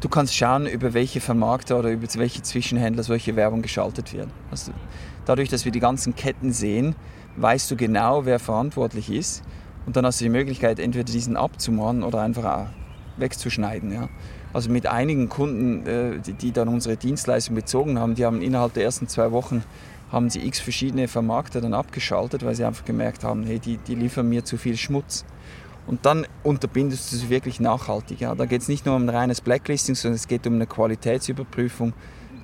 Du 0.00 0.08
kannst 0.08 0.36
schauen, 0.36 0.68
über 0.68 0.94
welche 0.94 1.20
Vermarkter 1.20 1.76
oder 1.76 1.90
über 1.90 2.06
welche 2.14 2.40
Zwischenhändler 2.40 3.02
solche 3.02 3.34
Werbung 3.34 3.60
geschaltet 3.62 4.12
wird. 4.12 4.28
Also 4.52 4.70
dadurch, 5.24 5.48
dass 5.48 5.64
wir 5.64 5.72
die 5.72 5.80
ganzen 5.80 6.14
Ketten 6.14 6.52
sehen, 6.52 6.94
weißt 7.38 7.68
du 7.72 7.76
genau, 7.76 8.24
wer 8.24 8.38
verantwortlich 8.38 9.10
ist. 9.10 9.42
Und 9.84 9.96
dann 9.96 10.06
hast 10.06 10.20
du 10.20 10.24
die 10.26 10.30
Möglichkeit, 10.30 10.78
entweder 10.78 11.04
diesen 11.04 11.36
abzumahnen 11.36 12.04
oder 12.04 12.20
einfach 12.20 12.44
wegzuschneiden. 13.20 13.92
Ja. 13.92 14.08
Also 14.52 14.70
mit 14.70 14.86
einigen 14.86 15.28
Kunden, 15.28 15.86
äh, 15.86 16.18
die 16.20 16.52
dann 16.52 16.68
unsere 16.68 16.96
Dienstleistung 16.96 17.54
bezogen 17.54 17.98
haben, 17.98 18.14
die 18.14 18.24
haben 18.24 18.42
innerhalb 18.42 18.74
der 18.74 18.84
ersten 18.84 19.08
zwei 19.08 19.32
Wochen 19.32 19.62
haben 20.10 20.30
sie 20.30 20.46
x 20.46 20.60
verschiedene 20.60 21.06
Vermarkter 21.06 21.60
dann 21.60 21.74
abgeschaltet, 21.74 22.44
weil 22.44 22.54
sie 22.54 22.64
einfach 22.64 22.84
gemerkt 22.84 23.24
haben, 23.24 23.44
hey, 23.44 23.58
die, 23.58 23.76
die 23.76 23.94
liefern 23.94 24.28
mir 24.28 24.44
zu 24.44 24.56
viel 24.56 24.76
Schmutz. 24.76 25.24
Und 25.86 26.04
dann 26.04 26.26
unterbindest 26.42 27.12
du 27.12 27.16
sie 27.16 27.30
wirklich 27.30 27.60
nachhaltig. 27.60 28.20
Ja. 28.20 28.34
Da 28.34 28.46
geht 28.46 28.62
es 28.62 28.68
nicht 28.68 28.84
nur 28.84 28.94
um 28.94 29.04
ein 29.04 29.08
reines 29.08 29.40
Blacklisting, 29.40 29.94
sondern 29.94 30.16
es 30.16 30.28
geht 30.28 30.46
um 30.46 30.54
eine 30.54 30.66
Qualitätsüberprüfung 30.66 31.94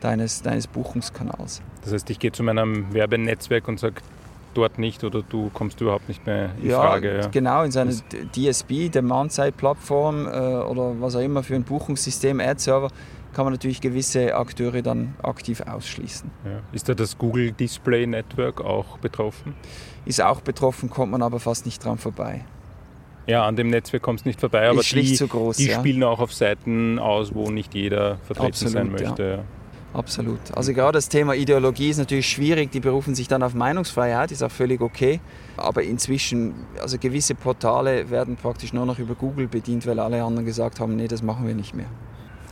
deines, 0.01 0.43
deines 0.43 0.67
Buchungskanals. 0.67 1.63
Das 1.83 1.93
heißt, 1.93 2.09
ich 2.11 2.19
gehe 2.19 2.33
zu 2.33 2.43
meinem 2.43 2.93
Werbenetzwerk 2.93 3.69
und 3.69 3.79
sage, 3.79 3.97
dort 4.55 4.79
nicht 4.79 5.05
oder 5.05 5.23
du 5.23 5.51
kommst 5.53 5.81
überhaupt 5.81 6.09
nicht 6.09 6.27
mehr 6.27 6.51
in 6.61 6.71
ja, 6.71 6.81
Frage. 6.81 7.19
Ja, 7.19 7.27
genau, 7.29 7.63
in 7.63 7.71
seiner 7.71 7.93
DSB, 8.35 8.89
Demand-Side-Plattform 8.89 10.27
äh, 10.27 10.31
oder 10.31 11.01
was 11.01 11.17
auch 11.17 11.21
immer 11.21 11.43
für 11.43 11.55
ein 11.55 11.65
Buchungssystem, 11.65 12.41
Ad-Server, 12.41 12.91
kann 13.35 13.45
man 13.45 13.53
natürlich 13.53 13.81
gewisse 13.81 14.35
Akteure 14.35 14.81
dann 14.83 15.15
aktiv 15.23 15.61
ausschließen. 15.61 16.31
Ja. 16.45 16.61
Ist 16.73 16.89
da 16.89 16.95
das 16.95 17.19
Google 17.19 17.53
Display 17.53 18.07
Network 18.07 18.61
auch 18.61 18.99
betroffen? 18.99 19.55
Ist 20.07 20.23
auch 20.23 20.41
betroffen, 20.41 20.89
kommt 20.89 21.13
man 21.13 21.23
aber 21.23 21.41
fast 21.41 21.67
nicht 21.67 21.85
dran 21.85 21.99
vorbei. 21.99 22.45
Ja, 23.27 23.47
an 23.47 23.57
dem 23.57 23.69
Netzwerk 23.69 24.03
kommst 24.03 24.25
du 24.25 24.29
nicht 24.29 24.41
vorbei, 24.41 24.69
aber 24.69 24.83
die, 24.83 25.17
groß, 25.17 25.57
die 25.57 25.69
ja. 25.69 25.79
spielen 25.79 26.03
auch 26.03 26.21
auf 26.21 26.33
Seiten 26.33 26.99
aus, 26.99 27.35
wo 27.35 27.51
nicht 27.51 27.75
jeder 27.75 28.19
vertreten 28.19 28.49
Absolut, 28.49 28.73
sein 28.73 28.93
möchte. 28.93 29.23
Ja. 29.23 29.45
Absolut. 29.95 30.41
Also 30.55 30.73
gerade 30.75 30.99
das 30.99 31.09
Thema 31.09 31.35
Ideologie 31.35 31.89
ist 31.91 31.99
natürlich 31.99 32.29
schwierig, 32.29 32.73
die 32.73 32.81
berufen 32.81 33.15
sich 33.15 33.29
dann 33.29 33.43
auf 33.43 33.55
Meinungsfreiheit, 33.55 34.33
ist 34.33 34.43
auch 34.43 34.51
völlig 34.51 34.81
okay. 34.81 35.21
Aber 35.57 35.83
inzwischen, 35.83 36.55
also 36.83 36.99
gewisse 36.99 37.35
Portale 37.35 38.11
werden 38.11 38.37
praktisch 38.37 38.73
nur 38.73 38.87
noch 38.87 38.99
über 38.99 39.15
Google 39.15 39.47
bedient, 39.47 39.87
weil 39.87 40.01
alle 40.01 40.23
anderen 40.23 40.45
gesagt 40.45 40.81
haben, 40.81 40.97
nee, 40.97 41.09
das 41.09 41.23
machen 41.23 41.47
wir 41.47 41.55
nicht 41.55 41.75
mehr. 41.75 41.87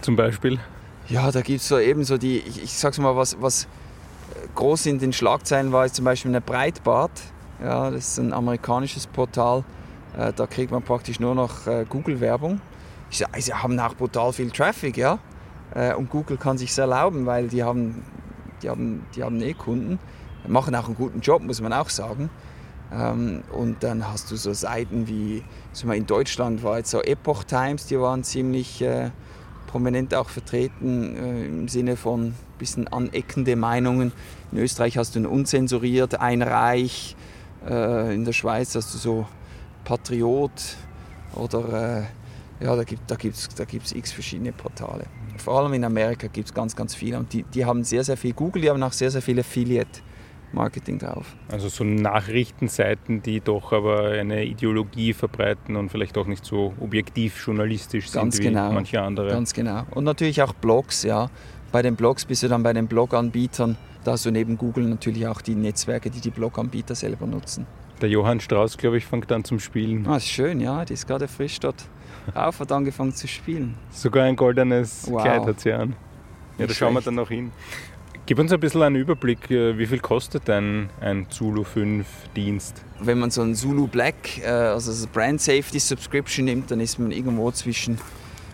Zum 0.00 0.16
Beispiel? 0.16 0.61
Ja, 1.09 1.31
da 1.33 1.40
gibt 1.42 1.61
es 1.61 1.68
so 1.68 1.78
eben 1.78 2.05
so 2.05 2.16
die, 2.16 2.38
ich, 2.38 2.62
ich 2.62 2.72
sag's 2.72 2.98
mal, 2.98 3.16
was, 3.16 3.37
was 3.40 3.66
groß 4.55 4.87
in 4.87 5.00
den 5.00 5.12
Schlagzeilen 5.12 5.72
war, 5.72 5.85
ist 5.85 5.96
zum 5.96 6.05
Beispiel 6.05 6.31
eine 6.31 6.40
Breitbart. 6.40 7.11
Ja, 7.61 7.90
das 7.90 8.09
ist 8.09 8.18
ein 8.18 8.33
amerikanisches 8.33 9.09
Portal 9.09 9.64
äh, 10.16 10.33
da 10.33 10.46
kriegt 10.46 10.70
man 10.70 10.83
praktisch 10.83 11.20
nur 11.20 11.35
noch 11.35 11.66
äh, 11.66 11.85
Google-Werbung. 11.88 12.61
Sie 13.11 13.24
haben 13.24 13.78
auch 13.78 13.94
brutal 13.94 14.33
viel 14.33 14.50
Traffic, 14.50 14.96
ja. 14.96 15.18
Äh, 15.74 15.94
und 15.94 16.11
Google 16.11 16.37
kann 16.37 16.58
sich 16.58 16.76
erlauben, 16.76 17.26
weil 17.26 17.48
die 17.48 17.62
haben, 17.62 18.02
die 18.62 18.68
haben, 18.68 19.06
die 19.14 19.22
haben 19.22 19.40
eh 19.40 19.54
Kunden, 19.54 19.98
machen 20.46 20.74
auch 20.74 20.87
einen 20.87 20.96
guten 20.96 21.20
Job, 21.20 21.42
muss 21.42 21.61
man 21.61 21.72
auch 21.72 21.88
sagen. 21.88 22.30
Ähm, 22.92 23.42
und 23.52 23.82
dann 23.82 24.06
hast 24.06 24.30
du 24.30 24.37
so 24.37 24.52
Seiten 24.52 25.08
wie, 25.08 25.42
mal 25.85 25.96
in 25.96 26.06
Deutschland 26.06 26.62
war 26.62 26.78
jetzt 26.78 26.90
so 26.90 27.00
Epoch 27.00 27.44
Times, 27.44 27.87
die 27.87 27.98
waren 27.98 28.22
ziemlich 28.22 28.82
äh, 28.82 29.11
prominent 29.66 30.14
auch 30.14 30.28
vertreten 30.28 31.16
äh, 31.16 31.46
im 31.46 31.68
Sinne 31.68 31.96
von 31.96 32.26
ein 32.28 32.35
bisschen 32.58 32.88
aneckende 32.88 33.56
Meinungen. 33.56 34.12
In 34.50 34.58
Österreich 34.58 34.98
hast 34.98 35.14
du 35.14 35.20
ein 35.20 35.26
unzensuriert, 35.26 36.20
ein 36.20 36.42
Reich. 36.42 37.16
In 37.64 38.24
der 38.24 38.32
Schweiz 38.32 38.74
hast 38.74 38.92
du 38.92 38.98
so 38.98 39.26
Patriot 39.85 40.50
oder 41.37 42.08
ja, 42.58 42.74
da 42.74 42.82
gibt 42.82 43.02
es 43.02 43.06
da 43.06 43.14
gibt's, 43.14 43.48
da 43.54 43.64
gibt's 43.64 43.92
x 43.92 44.11
verschiedene 44.11 44.50
Portale. 44.50 45.04
Vor 45.42 45.59
allem 45.59 45.72
in 45.72 45.85
Amerika 45.85 46.28
gibt 46.28 46.48
es 46.48 46.55
ganz, 46.55 46.76
ganz 46.76 46.94
viele 46.94 47.18
und 47.18 47.33
die, 47.33 47.42
die 47.42 47.64
haben 47.64 47.83
sehr, 47.83 48.05
sehr 48.05 48.16
viel 48.16 48.33
Google, 48.33 48.62
die 48.62 48.70
haben 48.70 48.83
auch 48.83 48.92
sehr, 48.92 49.11
sehr 49.11 49.22
viel 49.22 49.40
Affiliate. 49.40 50.00
Marketing 50.55 50.98
drauf. 50.98 51.35
Also 51.48 51.68
so 51.70 51.83
Nachrichtenseiten, 51.83 53.22
die 53.22 53.40
doch 53.40 53.72
aber 53.72 54.09
eine 54.09 54.44
Ideologie 54.44 55.14
verbreiten 55.14 55.76
und 55.76 55.88
vielleicht 55.88 56.18
auch 56.18 56.26
nicht 56.26 56.44
so 56.44 56.74
objektiv 56.78 57.42
journalistisch 57.46 58.12
Ganz 58.12 58.37
sind 58.37 58.44
wie 58.44 58.48
genau. 58.50 58.70
manche 58.70 59.00
andere. 59.00 59.31
Ganz 59.31 59.55
genau. 59.55 59.85
Und 59.92 60.05
natürlich 60.05 60.42
auch 60.42 60.52
Blogs, 60.52 61.05
ja. 61.05 61.31
Bei 61.72 61.81
den 61.81 61.96
Blogs 61.96 62.26
bist 62.26 62.42
du 62.42 62.48
dann 62.48 62.62
bei 62.62 62.74
den 62.74 62.87
Bloganbietern, 62.87 63.78
da 64.05 64.12
hast 64.12 64.26
du 64.26 64.31
neben 64.31 64.59
Google 64.59 64.85
natürlich 64.85 65.26
auch 65.26 65.40
die 65.40 65.55
Netzwerke, 65.55 66.11
die 66.11 66.20
die 66.20 66.31
Bloganbieter 66.31 66.94
selber 66.94 67.26
nutzen. 67.26 67.66
Der 68.02 68.10
Johann 68.10 68.40
Strauß, 68.40 68.78
glaube 68.78 68.98
ich, 68.98 69.06
fängt 69.06 69.30
an 69.30 69.44
zum 69.44 69.60
Spielen. 69.60 70.06
Ah, 70.08 70.16
ist 70.16 70.28
schön, 70.28 70.60
ja. 70.60 70.84
Die 70.84 70.94
ist 70.94 71.06
gerade 71.06 71.28
frisch 71.28 71.60
dort 71.60 71.84
auf, 72.34 72.58
hat 72.58 72.72
angefangen 72.72 73.14
zu 73.14 73.28
spielen. 73.28 73.76
Sogar 73.90 74.24
ein 74.24 74.34
goldenes 74.34 75.06
wow. 75.08 75.22
Kleid 75.22 75.46
hat 75.46 75.60
sie 75.60 75.72
an. 75.72 75.94
Ja, 76.58 76.66
da 76.66 76.74
schauen 76.74 76.94
wir 76.94 77.00
dann 77.00 77.14
noch 77.14 77.28
hin. 77.28 77.52
Gib 78.26 78.38
uns 78.40 78.52
ein 78.52 78.58
bisschen 78.58 78.82
einen 78.82 78.96
Überblick, 78.96 79.50
äh, 79.50 79.78
wie 79.78 79.86
viel 79.86 80.00
kostet 80.00 80.50
ein, 80.50 80.90
ein 81.00 81.26
Zulu 81.30 81.64
5 81.64 82.06
Dienst? 82.36 82.82
Wenn 83.00 83.18
man 83.18 83.30
so 83.30 83.42
ein 83.42 83.54
Zulu 83.54 83.86
Black, 83.86 84.38
äh, 84.38 84.48
also 84.48 84.90
das 84.90 85.06
Brand 85.06 85.40
Safety 85.40 85.78
Subscription 85.78 86.44
nimmt, 86.44 86.70
dann 86.70 86.80
ist 86.80 86.98
man 86.98 87.12
irgendwo 87.12 87.50
zwischen 87.52 87.98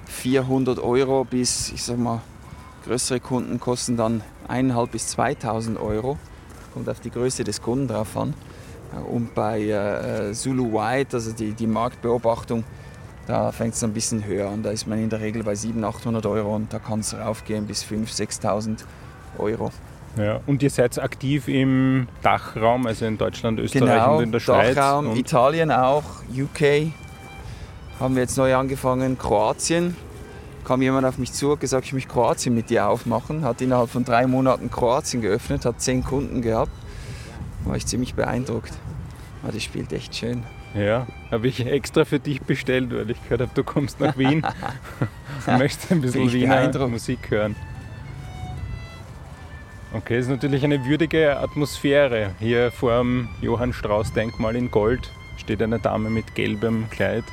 400 0.06 0.78
Euro 0.78 1.24
bis, 1.24 1.72
ich 1.72 1.82
sag 1.82 1.98
mal, 1.98 2.20
größere 2.84 3.20
Kunden 3.20 3.60
kosten 3.60 3.96
dann 3.96 4.22
1.500 4.48 4.86
bis 4.88 5.18
2.000 5.18 5.78
Euro. 5.80 6.18
Kommt 6.72 6.88
auf 6.88 7.00
die 7.00 7.10
Größe 7.10 7.44
des 7.44 7.60
Kunden 7.60 7.88
drauf 7.88 8.16
an. 8.16 8.34
Und 9.10 9.34
bei 9.34 9.62
äh, 9.62 10.32
Zulu 10.32 10.72
White, 10.72 11.16
also 11.16 11.32
die, 11.32 11.52
die 11.52 11.66
Marktbeobachtung, 11.66 12.64
da 13.26 13.52
fängt 13.52 13.74
es 13.74 13.84
ein 13.84 13.92
bisschen 13.92 14.24
höher 14.24 14.48
an. 14.48 14.62
Da 14.62 14.70
ist 14.70 14.86
man 14.86 14.98
in 14.98 15.10
der 15.10 15.20
Regel 15.20 15.42
bei 15.42 15.54
700, 15.54 15.94
800 15.94 16.26
Euro 16.26 16.56
und 16.56 16.72
da 16.72 16.78
kann 16.78 17.00
es 17.00 17.14
raufgehen 17.14 17.66
bis 17.66 17.84
5.000, 17.84 18.40
6.000 18.40 18.78
Euro. 19.38 19.70
Ja, 20.16 20.40
und 20.46 20.62
ihr 20.62 20.70
seid 20.70 20.98
aktiv 20.98 21.46
im 21.48 22.08
Dachraum, 22.22 22.86
also 22.86 23.04
in 23.04 23.18
Deutschland, 23.18 23.60
Österreich 23.60 23.92
genau, 23.92 24.16
und 24.16 24.24
in 24.24 24.32
der 24.32 24.40
Schweiz. 24.40 24.74
Dachraum, 24.74 25.14
Italien 25.14 25.70
auch, 25.70 26.04
UK 26.34 26.90
haben 28.00 28.14
wir 28.14 28.22
jetzt 28.22 28.36
neu 28.36 28.54
angefangen, 28.54 29.18
Kroatien. 29.18 29.96
Kam 30.64 30.82
jemand 30.82 31.06
auf 31.06 31.18
mich 31.18 31.32
zu, 31.32 31.52
hat 31.52 31.60
gesagt, 31.60 31.86
ich 31.86 31.92
möchte 31.92 32.10
Kroatien 32.10 32.54
mit 32.54 32.70
dir 32.70 32.88
aufmachen. 32.88 33.42
Hat 33.42 33.60
innerhalb 33.60 33.90
von 33.90 34.04
drei 34.04 34.26
Monaten 34.26 34.70
Kroatien 34.70 35.22
geöffnet, 35.22 35.64
hat 35.64 35.80
zehn 35.80 36.04
Kunden 36.04 36.42
gehabt 36.42 36.72
war 37.68 37.76
ich 37.76 37.86
ziemlich 37.86 38.14
beeindruckt. 38.14 38.72
Aber 39.42 39.50
ah, 39.50 39.52
das 39.52 39.62
spielt 39.62 39.92
echt 39.92 40.16
schön. 40.16 40.42
Ja, 40.74 41.06
habe 41.30 41.48
ich 41.48 41.64
extra 41.64 42.04
für 42.04 42.18
dich 42.18 42.42
bestellt, 42.42 42.90
weil 42.92 43.10
ich 43.10 43.22
gehört 43.22 43.40
habe, 43.42 43.52
du 43.54 43.62
kommst 43.62 44.00
nach 44.00 44.18
Wien 44.18 44.44
und 45.46 45.58
möchtest 45.58 45.92
ein 45.92 46.00
bisschen 46.00 46.32
Wiener 46.32 46.88
Musik 46.88 47.30
hören. 47.30 47.54
Okay, 49.94 50.18
ist 50.18 50.28
natürlich 50.28 50.64
eine 50.64 50.84
würdige 50.84 51.38
Atmosphäre. 51.38 52.32
Hier 52.38 52.70
vor 52.70 52.98
dem 52.98 53.28
Johann 53.40 53.72
Strauß 53.72 54.12
Denkmal 54.12 54.56
in 54.56 54.70
Gold 54.70 55.10
steht 55.38 55.62
eine 55.62 55.78
Dame 55.78 56.10
mit 56.10 56.34
gelbem 56.34 56.90
Kleid. 56.90 57.24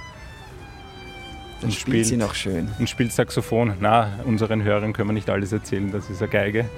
Dann 1.59 1.71
spielt, 1.71 1.81
spielt 1.81 2.05
sie 2.05 2.17
noch 2.17 2.35
schön. 2.35 2.69
Und 2.79 2.89
spielt 2.89 3.11
Saxophon. 3.11 3.73
Na, 3.81 4.19
unseren 4.23 4.63
Hörern 4.63 4.93
können 4.93 5.09
wir 5.09 5.13
nicht 5.13 5.29
alles 5.29 5.51
erzählen, 5.51 5.91
das 5.91 6.09
ist 6.09 6.21
eine 6.21 6.31
Geige. 6.31 6.69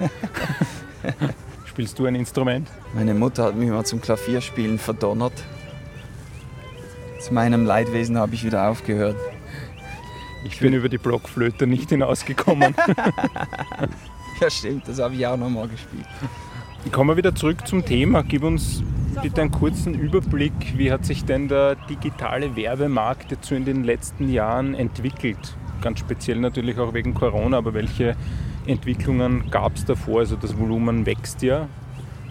Spielst 1.77 1.99
du 1.99 2.07
ein 2.07 2.15
Instrument? 2.15 2.67
Meine 2.95 3.13
Mutter 3.13 3.43
hat 3.43 3.55
mich 3.55 3.69
mal 3.69 3.85
zum 3.85 4.01
Klavierspielen 4.01 4.79
verdonnert. 4.79 5.33
Zu 7.19 7.35
meinem 7.35 7.67
Leidwesen 7.67 8.17
habe 8.17 8.33
ich 8.33 8.43
wieder 8.43 8.67
aufgehört. 8.67 9.15
Ich 10.43 10.59
bin 10.59 10.73
über 10.73 10.89
die 10.89 10.97
Blockflöte 10.97 11.67
nicht 11.67 11.91
hinausgekommen. 11.91 12.73
ja, 14.41 14.49
stimmt, 14.49 14.87
das 14.87 14.97
habe 14.99 15.13
ich 15.13 15.27
auch 15.27 15.37
nochmal 15.37 15.67
gespielt. 15.67 16.07
Kommen 16.91 17.11
wir 17.11 17.17
wieder 17.17 17.35
zurück 17.35 17.67
zum 17.67 17.85
Thema. 17.85 18.23
Gib 18.23 18.41
uns 18.41 18.81
bitte 19.21 19.41
einen 19.41 19.51
kurzen 19.51 19.93
Überblick. 19.93 20.53
Wie 20.77 20.91
hat 20.91 21.05
sich 21.05 21.25
denn 21.25 21.47
der 21.47 21.75
digitale 21.75 22.55
Werbemarkt 22.55 23.37
so 23.45 23.53
in 23.53 23.65
den 23.65 23.83
letzten 23.83 24.29
Jahren 24.29 24.73
entwickelt? 24.73 25.55
Ganz 25.81 25.99
speziell 25.99 26.39
natürlich 26.39 26.79
auch 26.79 26.95
wegen 26.95 27.13
Corona, 27.13 27.57
aber 27.57 27.75
welche 27.75 28.15
Entwicklungen 28.67 29.49
gab 29.49 29.75
es 29.75 29.85
davor? 29.85 30.19
Also 30.19 30.35
das 30.35 30.57
Volumen 30.57 31.05
wächst 31.05 31.41
ja. 31.41 31.67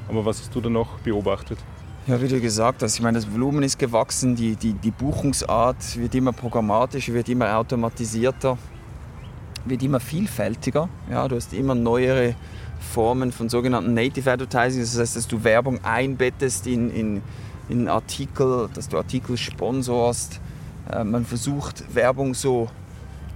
Aber 0.08 0.24
was 0.24 0.40
hast 0.40 0.54
du 0.54 0.60
da 0.60 0.68
noch 0.68 0.98
beobachtet? 1.00 1.58
Ja, 2.06 2.22
wie 2.22 2.28
du 2.28 2.40
gesagt 2.40 2.84
hast, 2.84 2.94
ich 2.94 3.02
meine, 3.02 3.18
das 3.18 3.32
Volumen 3.32 3.64
ist 3.64 3.80
gewachsen, 3.80 4.36
die, 4.36 4.54
die, 4.54 4.74
die 4.74 4.92
Buchungsart 4.92 5.98
wird 5.98 6.14
immer 6.14 6.32
programmatischer, 6.32 7.12
wird 7.14 7.28
immer 7.28 7.56
automatisierter, 7.56 8.56
wird 9.64 9.82
immer 9.82 9.98
vielfältiger. 9.98 10.88
Ja, 11.10 11.26
du 11.26 11.34
hast 11.34 11.52
immer 11.52 11.74
neuere 11.74 12.36
Formen 12.78 13.32
von 13.32 13.48
sogenannten 13.48 13.92
Native 13.94 14.30
Advertising, 14.30 14.82
das 14.82 14.96
heißt, 14.96 15.16
dass 15.16 15.26
du 15.26 15.42
Werbung 15.42 15.80
einbettest 15.82 16.68
in, 16.68 16.90
in, 16.90 17.22
in 17.68 17.88
Artikel, 17.88 18.68
dass 18.72 18.88
du 18.88 18.98
Artikel 18.98 19.36
sponsorst. 19.36 20.40
Äh, 20.88 21.02
man 21.02 21.24
versucht 21.24 21.92
Werbung 21.92 22.34
so, 22.34 22.68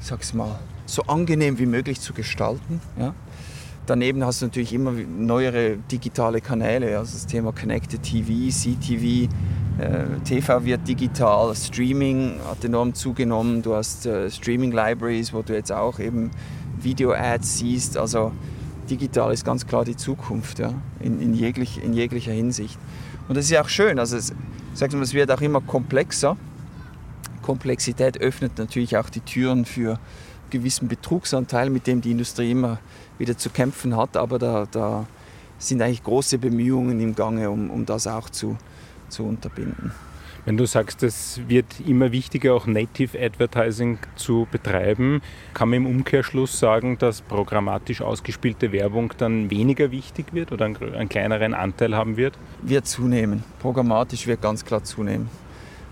ich 0.00 0.06
sag's 0.06 0.32
mal, 0.32 0.60
so 0.90 1.02
angenehm 1.02 1.58
wie 1.58 1.66
möglich 1.66 2.00
zu 2.00 2.12
gestalten. 2.12 2.80
Ja? 2.98 3.14
Daneben 3.86 4.24
hast 4.24 4.42
du 4.42 4.46
natürlich 4.46 4.72
immer 4.72 4.92
neuere 4.92 5.76
digitale 5.90 6.40
Kanäle, 6.40 6.98
also 6.98 7.12
das 7.12 7.26
Thema 7.26 7.52
Connected 7.52 8.02
TV, 8.02 8.50
CTV, 8.50 9.32
äh, 9.78 10.20
TV 10.24 10.64
wird 10.64 10.86
digital, 10.86 11.54
Streaming 11.56 12.38
hat 12.48 12.64
enorm 12.64 12.94
zugenommen, 12.94 13.62
du 13.62 13.74
hast 13.74 14.06
äh, 14.06 14.30
Streaming-Libraries, 14.30 15.32
wo 15.32 15.42
du 15.42 15.54
jetzt 15.54 15.72
auch 15.72 15.98
eben 15.98 16.30
Video-Ads 16.80 17.58
siehst, 17.58 17.96
also 17.96 18.32
digital 18.88 19.32
ist 19.32 19.44
ganz 19.44 19.66
klar 19.66 19.84
die 19.84 19.96
Zukunft, 19.96 20.58
ja, 20.58 20.74
in, 21.00 21.20
in, 21.20 21.34
jeglich, 21.34 21.82
in 21.82 21.94
jeglicher 21.94 22.32
Hinsicht. 22.32 22.78
Und 23.28 23.36
das 23.36 23.46
ist 23.46 23.50
ja 23.50 23.62
auch 23.62 23.68
schön, 23.68 23.98
also 23.98 24.16
es, 24.16 24.32
sag 24.74 24.92
mal, 24.92 25.02
es 25.02 25.14
wird 25.14 25.30
auch 25.30 25.40
immer 25.40 25.60
komplexer. 25.60 26.36
Komplexität 27.42 28.20
öffnet 28.20 28.58
natürlich 28.58 28.96
auch 28.96 29.08
die 29.08 29.20
Türen 29.20 29.64
für 29.64 29.98
gewissen 30.50 30.88
Betrugsanteil, 30.88 31.70
mit 31.70 31.86
dem 31.86 32.00
die 32.00 32.10
Industrie 32.10 32.50
immer 32.50 32.78
wieder 33.18 33.36
zu 33.38 33.50
kämpfen 33.50 33.96
hat. 33.96 34.16
Aber 34.16 34.38
da, 34.38 34.66
da 34.70 35.06
sind 35.58 35.82
eigentlich 35.82 36.02
große 36.02 36.38
Bemühungen 36.38 37.00
im 37.00 37.14
Gange, 37.14 37.50
um, 37.50 37.70
um 37.70 37.86
das 37.86 38.06
auch 38.06 38.30
zu, 38.30 38.56
zu 39.08 39.24
unterbinden. 39.24 39.92
Wenn 40.46 40.56
du 40.56 40.66
sagst, 40.66 41.02
es 41.02 41.40
wird 41.48 41.66
immer 41.86 42.12
wichtiger, 42.12 42.54
auch 42.54 42.66
Native 42.66 43.20
Advertising 43.20 43.98
zu 44.16 44.48
betreiben, 44.50 45.20
kann 45.52 45.68
man 45.68 45.76
im 45.76 45.86
Umkehrschluss 45.86 46.58
sagen, 46.58 46.96
dass 46.96 47.20
programmatisch 47.20 48.00
ausgespielte 48.00 48.72
Werbung 48.72 49.12
dann 49.18 49.50
weniger 49.50 49.90
wichtig 49.90 50.32
wird 50.32 50.50
oder 50.50 50.64
einen, 50.64 50.94
einen 50.94 51.08
kleineren 51.10 51.52
Anteil 51.52 51.94
haben 51.94 52.16
wird? 52.16 52.38
Wird 52.62 52.86
zunehmen. 52.86 53.44
Programmatisch 53.58 54.26
wird 54.26 54.40
ganz 54.40 54.64
klar 54.64 54.82
zunehmen. 54.82 55.28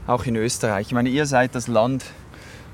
Auch 0.06 0.24
in 0.24 0.36
Österreich. 0.36 0.86
Ich 0.86 0.94
meine, 0.94 1.10
ihr 1.10 1.26
seid 1.26 1.54
das 1.54 1.68
Land, 1.68 2.06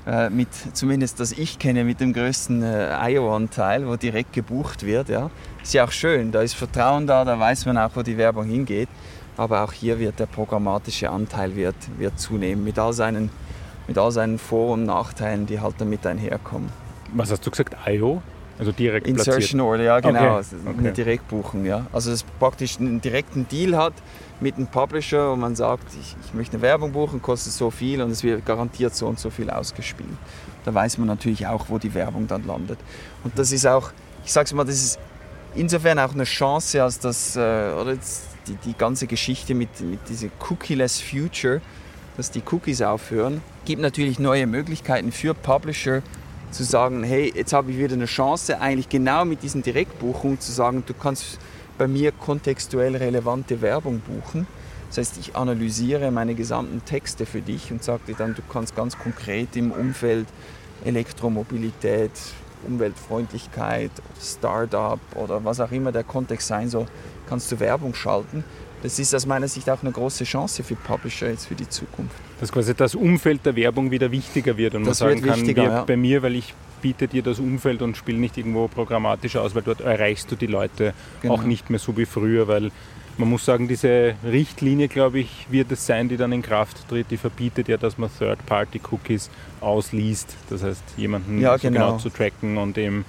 äh, 0.05 0.29
mit, 0.29 0.49
zumindest 0.73 1.19
das 1.19 1.31
ich 1.31 1.57
kenne, 1.57 1.83
mit 1.83 1.99
dem 1.99 2.13
größten 2.13 2.61
äh, 2.61 3.11
IO-Anteil, 3.11 3.87
wo 3.87 3.95
direkt 3.95 4.33
gebucht 4.33 4.85
wird. 4.85 5.09
Ja. 5.09 5.31
Ist 5.63 5.73
ja 5.73 5.83
auch 5.85 5.91
schön, 5.91 6.31
da 6.31 6.41
ist 6.41 6.53
Vertrauen 6.53 7.07
da, 7.07 7.25
da 7.25 7.39
weiß 7.39 7.65
man 7.65 7.77
auch, 7.77 7.89
wo 7.95 8.01
die 8.01 8.17
Werbung 8.17 8.45
hingeht. 8.45 8.89
Aber 9.37 9.63
auch 9.63 9.73
hier 9.73 9.99
wird 9.99 10.19
der 10.19 10.27
programmatische 10.27 11.09
Anteil 11.09 11.55
wird, 11.55 11.75
wird 11.97 12.19
zunehmen, 12.19 12.63
mit 12.63 12.79
all, 12.79 12.93
seinen, 12.93 13.29
mit 13.87 13.97
all 13.97 14.11
seinen 14.11 14.37
Vor- 14.37 14.73
und 14.73 14.85
Nachteilen, 14.85 15.45
die 15.45 15.59
halt 15.59 15.75
damit 15.79 16.05
einherkommen. 16.05 16.69
Was 17.13 17.31
hast 17.31 17.45
du 17.45 17.51
gesagt, 17.51 17.75
IO? 17.87 18.21
Also 18.57 18.71
direkt 18.71 19.07
Insertion 19.07 19.59
Order, 19.59 19.83
ja 19.83 19.99
genau, 19.99 20.37
okay. 20.37 20.45
okay. 20.65 20.77
eine 20.77 20.91
Direktbuchung. 20.93 21.65
Ja. 21.65 21.87
Also 21.91 22.11
dass 22.11 22.23
praktisch 22.23 22.79
einen 22.79 23.01
direkten 23.01 23.47
Deal 23.47 23.75
hat 23.75 23.93
mit 24.39 24.55
einem 24.55 24.67
Publisher 24.67 25.33
und 25.33 25.41
man 25.41 25.55
sagt, 25.55 25.87
ich, 25.99 26.15
ich, 26.25 26.33
möchte 26.33 26.53
eine 26.53 26.61
Werbung 26.61 26.93
buchen, 26.93 27.21
kostet 27.21 27.53
so 27.53 27.69
viel 27.69 28.01
und 28.01 28.11
es 28.11 28.23
wird 28.23 28.45
garantiert 28.45 28.95
so 28.95 29.07
und 29.07 29.19
so 29.19 29.29
viel 29.29 29.49
ausgespielt. 29.49 30.09
Da 30.63 30.73
weiß 30.73 30.97
man 30.97 31.07
natürlich 31.07 31.47
auch, 31.47 31.65
wo 31.69 31.77
die 31.77 31.93
Werbung 31.93 32.27
dann 32.27 32.45
landet. 32.45 32.79
Und 33.23 33.37
das 33.37 33.51
ist 33.51 33.67
auch, 33.67 33.91
ich 34.23 34.31
sage 34.31 34.45
es 34.45 34.53
mal, 34.53 34.63
das 34.63 34.75
ist 34.75 34.99
insofern 35.53 35.99
auch 35.99 36.13
eine 36.13 36.23
Chance, 36.23 36.81
als 36.81 36.99
dass 36.99 37.35
äh, 37.35 37.39
oder 37.39 37.97
die, 38.47 38.55
die 38.65 38.73
ganze 38.77 39.07
Geschichte 39.07 39.53
mit, 39.53 39.79
mit 39.81 40.07
diesem 40.09 40.31
Cookie-less 40.49 41.01
Future, 41.01 41.61
dass 42.17 42.31
die 42.31 42.41
Cookies 42.51 42.81
aufhören, 42.81 43.41
gibt 43.65 43.81
natürlich 43.81 44.19
neue 44.19 44.47
Möglichkeiten 44.47 45.11
für 45.11 45.33
Publisher, 45.33 46.01
zu 46.55 46.63
sagen, 46.63 47.03
hey, 47.03 47.31
jetzt 47.35 47.51
habe 47.51 47.71
ich 47.71 47.77
wieder 47.77 47.93
eine 47.93 48.05
Chance, 48.05 48.61
eigentlich 48.61 48.87
genau 48.87 49.25
mit 49.25 49.43
diesen 49.43 49.61
Direktbuchungen 49.61 50.39
zu 50.39 50.51
sagen, 50.51 50.83
du 50.85 50.93
kannst 50.93 51.37
bei 51.77 51.87
mir 51.87 52.13
kontextuell 52.13 52.95
relevante 52.95 53.61
Werbung 53.61 53.99
buchen. 53.99 54.47
Das 54.87 54.97
heißt, 54.97 55.17
ich 55.17 55.35
analysiere 55.35 56.11
meine 56.11 56.33
gesamten 56.33 56.85
Texte 56.85 57.25
für 57.25 57.41
dich 57.41 57.71
und 57.71 57.83
sage 57.83 58.03
dir 58.07 58.15
dann, 58.15 58.35
du 58.35 58.41
kannst 58.49 58.75
ganz 58.75 58.97
konkret 58.97 59.57
im 59.57 59.71
Umfeld 59.71 60.27
Elektromobilität, 60.85 62.11
Umweltfreundlichkeit, 62.65 63.91
Startup 64.21 64.99
oder 65.15 65.43
was 65.43 65.59
auch 65.59 65.71
immer 65.71 65.91
der 65.91 66.05
Kontext 66.05 66.47
sein 66.47 66.69
soll, 66.69 66.85
kannst 67.27 67.51
du 67.51 67.59
Werbung 67.59 67.93
schalten. 67.93 68.45
Das 68.85 68.99
ist 68.99 69.15
aus 69.15 69.25
meiner 69.25 69.47
Sicht 69.47 69.67
auch 69.67 69.81
eine 69.81 69.91
große 69.91 70.25
Chance 70.25 70.63
für 70.63 70.75
Publisher 70.75 71.31
jetzt 71.31 71.47
für 71.47 71.55
die 71.55 71.67
Zukunft. 71.67 72.15
Dass 72.39 72.51
quasi 72.51 72.75
das 72.75 72.93
Umfeld 72.93 73.43
der 73.43 73.55
Werbung 73.55 73.89
wieder 73.89 74.11
wichtiger 74.11 74.55
wird 74.57 74.75
und 74.75 74.85
das 74.85 74.99
man 74.99 75.17
sagen 75.17 75.23
kann, 75.23 75.55
ja. 75.55 75.83
bei 75.85 75.97
mir, 75.97 76.21
weil 76.21 76.35
ich 76.35 76.53
biete 76.83 77.07
dir 77.07 77.23
das 77.23 77.39
Umfeld 77.39 77.81
und 77.81 77.97
spiele 77.97 78.19
nicht 78.19 78.37
irgendwo 78.37 78.67
programmatisch 78.67 79.37
aus, 79.37 79.55
weil 79.55 79.63
dort 79.63 79.81
erreichst 79.81 80.29
du 80.31 80.35
die 80.35 80.45
Leute 80.45 80.93
genau. 81.23 81.33
auch 81.33 81.43
nicht 81.43 81.71
mehr 81.71 81.79
so 81.79 81.97
wie 81.97 82.05
früher, 82.05 82.47
weil 82.47 82.69
man 83.17 83.27
muss 83.27 83.43
sagen, 83.43 83.67
diese 83.67 84.13
Richtlinie, 84.23 84.87
glaube 84.87 85.17
ich, 85.17 85.47
wird 85.49 85.71
es 85.71 85.87
sein, 85.87 86.07
die 86.07 86.17
dann 86.17 86.31
in 86.31 86.43
Kraft 86.43 86.87
tritt. 86.87 87.09
Die 87.09 87.17
verbietet 87.17 87.67
ja, 87.67 87.77
dass 87.77 87.97
man 87.97 88.11
Third-Party-Cookies 88.15 89.31
ausliest. 89.61 90.35
Das 90.51 90.61
heißt, 90.61 90.83
jemanden 90.95 91.41
ja, 91.41 91.57
so 91.57 91.67
genau. 91.67 91.87
genau 91.87 91.97
zu 91.97 92.09
tracken 92.11 92.59
und 92.59 92.77
eben 92.77 93.03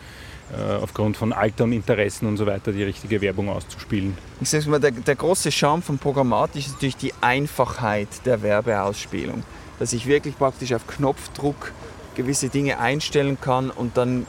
aufgrund 0.81 1.17
von 1.17 1.33
Alter 1.33 1.65
und 1.65 1.73
Interessen 1.73 2.27
und 2.27 2.37
so 2.37 2.47
weiter 2.47 2.73
die 2.73 2.85
richtige 2.85 3.21
Werbung 3.21 3.49
auszuspielen. 3.49 4.17
Ich 4.41 4.49
sage 4.49 4.69
mal, 4.71 4.79
der, 4.79 4.93
der 4.93 5.17
große 5.17 5.51
Charme 5.51 5.83
von 5.83 5.99
Programmatisch 5.99 6.67
ist 6.67 6.73
natürlich 6.75 6.97
die 6.97 7.13
Einfachheit 7.21 8.09
der 8.25 8.43
Werbeausspielung. 8.43 9.43
Dass 9.79 9.93
ich 9.93 10.07
wirklich 10.07 10.39
praktisch 10.39 10.73
auf 10.73 10.87
Knopfdruck 10.87 11.73
gewisse 12.15 12.49
Dinge 12.49 12.79
einstellen 12.79 13.39
kann 13.41 13.71
und 13.71 13.97
dann 13.97 14.27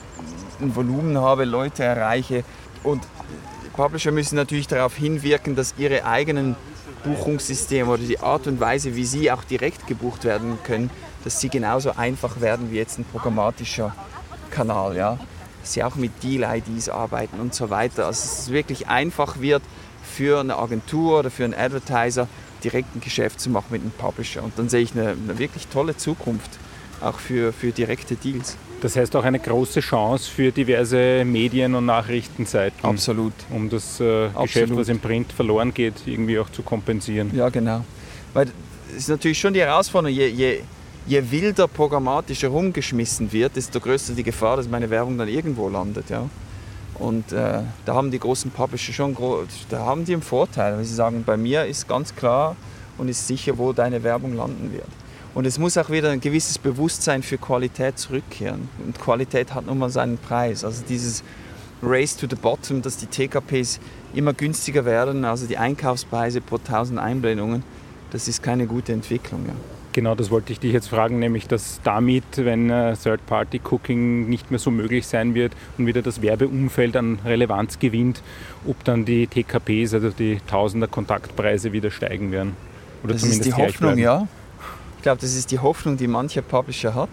ein 0.60 0.76
Volumen 0.76 1.18
habe, 1.20 1.46
Leute 1.46 1.84
erreiche. 1.84 2.44
Und 2.84 3.04
Publisher 3.78 4.12
müssen 4.12 4.36
natürlich 4.36 4.68
darauf 4.68 4.96
hinwirken, 4.96 5.56
dass 5.56 5.76
ihre 5.78 6.04
eigenen 6.04 6.56
Buchungssysteme 7.04 7.90
oder 7.90 8.04
die 8.04 8.20
Art 8.20 8.48
und 8.48 8.60
Weise, 8.60 8.96
wie 8.96 9.06
sie 9.06 9.32
auch 9.32 9.44
direkt 9.44 9.88
gebucht 9.88 10.26
werden 10.26 10.58
können, 10.64 10.90
dass 11.24 11.40
sie 11.40 11.50
genauso 11.50 11.92
einfach 11.96 12.42
werden 12.42 12.72
wie 12.72 12.78
jetzt 12.78 12.98
ein 12.98 13.06
programmatischer 13.06 13.96
Kanal. 14.50 14.98
Ja? 14.98 15.20
Dass 15.68 15.74
sie 15.74 15.84
auch 15.84 15.96
mit 15.96 16.24
Deal-IDs 16.24 16.88
arbeiten 16.88 17.42
und 17.42 17.54
so 17.54 17.70
weiter. 17.70 18.06
Also 18.06 18.22
dass 18.24 18.40
es 18.40 18.52
wirklich 18.52 18.88
einfach 18.88 19.42
wird 19.42 19.62
für 20.02 20.40
eine 20.40 20.58
Agentur 20.58 21.20
oder 21.20 21.30
für 21.30 21.44
einen 21.44 21.54
Advertiser 21.54 22.30
direkt 22.64 22.96
ein 22.96 23.02
Geschäft 23.02 23.42
zu 23.42 23.50
machen 23.50 23.68
mit 23.72 23.82
einem 23.82 23.92
Publisher. 23.92 24.44
Und 24.44 24.58
dann 24.58 24.70
sehe 24.70 24.80
ich 24.80 24.94
eine, 24.94 25.10
eine 25.10 25.38
wirklich 25.38 25.68
tolle 25.68 25.98
Zukunft 25.98 26.52
auch 27.02 27.20
für, 27.20 27.52
für 27.52 27.72
direkte 27.72 28.16
Deals. 28.16 28.56
Das 28.82 28.96
heißt 28.96 29.14
auch 29.18 29.26
eine 29.26 29.40
große 29.40 29.82
Chance 29.82 30.32
für 30.32 30.52
diverse 30.54 31.26
Medien- 31.26 31.76
und 31.76 31.86
Nachrichtenseiten. 31.86 32.80
Absolut. 32.84 33.34
Um 33.50 33.70
das 33.70 34.00
äh, 34.00 34.30
Geschäft, 34.42 34.74
was 34.74 34.88
im 34.88 35.00
Print 35.00 35.34
verloren 35.34 35.74
geht, 35.74 35.96
irgendwie 36.06 36.40
auch 36.40 36.50
zu 36.50 36.62
kompensieren. 36.62 37.36
Ja, 37.36 37.50
genau. 37.50 37.84
Weil 38.34 38.48
es 38.92 39.00
ist 39.00 39.10
natürlich 39.10 39.38
schon 39.38 39.54
die 39.54 39.60
Herausforderung, 39.60 40.16
je, 40.16 40.28
je, 40.28 40.62
je 41.08 41.32
wilder 41.32 41.68
programmatisch 41.68 42.44
herumgeschmissen 42.44 43.32
wird, 43.32 43.56
desto 43.56 43.80
größer 43.80 44.14
die 44.14 44.24
Gefahr, 44.24 44.58
dass 44.58 44.68
meine 44.68 44.90
Werbung 44.90 45.18
dann 45.18 45.30
irgendwo 45.30 45.70
landet. 45.70 46.10
Ja? 46.10 46.30
Und 46.96 47.32
äh, 47.32 47.62
da 47.86 47.94
haben 47.94 48.12
die 48.12 48.20
großen 48.20 48.52
Publisher 48.52 48.92
schon, 48.92 49.16
da 49.70 49.80
haben 49.80 50.04
die 50.04 50.14
einen 50.14 50.22
Vorteil, 50.22 50.78
weil 50.78 50.84
sie 50.84 50.96
sagen, 50.96 51.24
bei 51.26 51.38
mir 51.38 51.66
ist 51.66 51.88
ganz 51.88 52.14
klar 52.16 52.56
und 52.98 53.08
ist 53.08 53.26
sicher, 53.26 53.58
wo 53.58 53.72
deine 53.72 54.04
Werbung 54.04 54.36
landen 54.36 54.72
wird. 54.74 54.88
Und 55.34 55.46
es 55.46 55.60
muss 55.60 55.78
auch 55.78 55.90
wieder 55.90 56.10
ein 56.10 56.20
gewisses 56.20 56.58
Bewusstsein 56.58 57.22
für 57.22 57.38
Qualität 57.38 58.00
zurückkehren. 58.00 58.70
Und 58.84 59.00
Qualität 59.00 59.54
hat 59.54 59.68
nun 59.68 59.78
mal 59.78 59.90
seinen 59.90 60.18
Preis. 60.18 60.66
Also 60.66 60.84
dieses 60.90 61.24
Race 61.84 62.18
to 62.18 62.26
the 62.28 62.36
Bottom, 62.36 62.82
dass 62.82 62.98
die 62.98 63.06
TKPs 63.06 63.80
immer 64.16 64.34
günstiger 64.34 64.84
werden, 64.84 65.26
also 65.26 65.46
die 65.46 65.58
Einkaufspreise 65.58 66.42
pro 66.42 66.56
1000 66.56 67.00
Einblendungen, 67.00 67.64
das 68.10 68.28
ist 68.28 68.42
keine 68.42 68.66
gute 68.66 68.94
Entwicklung. 68.94 69.46
Ja. 69.46 69.77
Genau, 69.98 70.14
das 70.14 70.30
wollte 70.30 70.54
ich 70.54 70.60
dich 70.60 70.74
jetzt 70.74 70.90
fragen, 70.90 71.18
nämlich 71.18 71.48
dass 71.48 71.82
damit, 71.84 72.24
wenn 72.36 72.70
äh, 72.70 72.96
Third-Party-Cooking 72.96 74.30
nicht 74.30 74.52
mehr 74.52 74.60
so 74.60 74.70
möglich 74.70 75.08
sein 75.08 75.34
wird 75.34 75.54
und 75.80 75.88
wieder 75.88 76.04
das 76.04 76.22
Werbeumfeld 76.22 76.96
an 76.96 77.18
Relevanz 77.26 77.80
gewinnt, 77.80 78.22
ob 78.68 78.84
dann 78.84 79.06
die 79.06 79.26
TKPs, 79.26 79.96
also 79.96 80.12
die 80.12 80.40
Tausender 80.46 80.88
Kontaktpreise 80.88 81.72
wieder 81.72 81.90
steigen 81.90 82.32
werden. 82.32 82.56
Oder 83.04 83.14
das 83.14 83.24
zumindest 83.24 83.48
ist 83.48 83.58
die 83.58 83.60
Hoffnung, 83.60 83.94
bleiben. 83.94 84.02
ja. 84.02 84.28
Ich 84.98 85.02
glaube, 85.02 85.20
das 85.20 85.36
ist 85.36 85.50
die 85.50 85.58
Hoffnung, 85.58 85.98
die 85.98 86.06
mancher 86.06 86.44
Publisher 86.44 86.94
hat. 86.94 87.10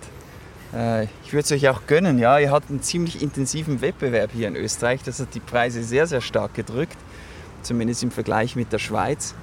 Äh, 0.74 1.04
ich 1.24 1.32
würde 1.32 1.44
es 1.44 1.52
euch 1.52 1.66
auch 1.70 1.86
gönnen. 1.86 2.18
Ja, 2.18 2.38
ihr 2.38 2.50
habt 2.50 2.68
einen 2.68 2.82
ziemlich 2.82 3.22
intensiven 3.22 3.80
Wettbewerb 3.80 4.32
hier 4.34 4.46
in 4.46 4.56
Österreich. 4.56 5.00
Das 5.02 5.20
hat 5.20 5.34
die 5.34 5.40
Preise 5.40 5.82
sehr, 5.84 6.06
sehr 6.06 6.20
stark 6.20 6.52
gedrückt, 6.52 6.98
zumindest 7.62 8.02
im 8.02 8.10
Vergleich 8.10 8.56
mit 8.56 8.74
der 8.74 8.78
Schweiz. 8.78 9.34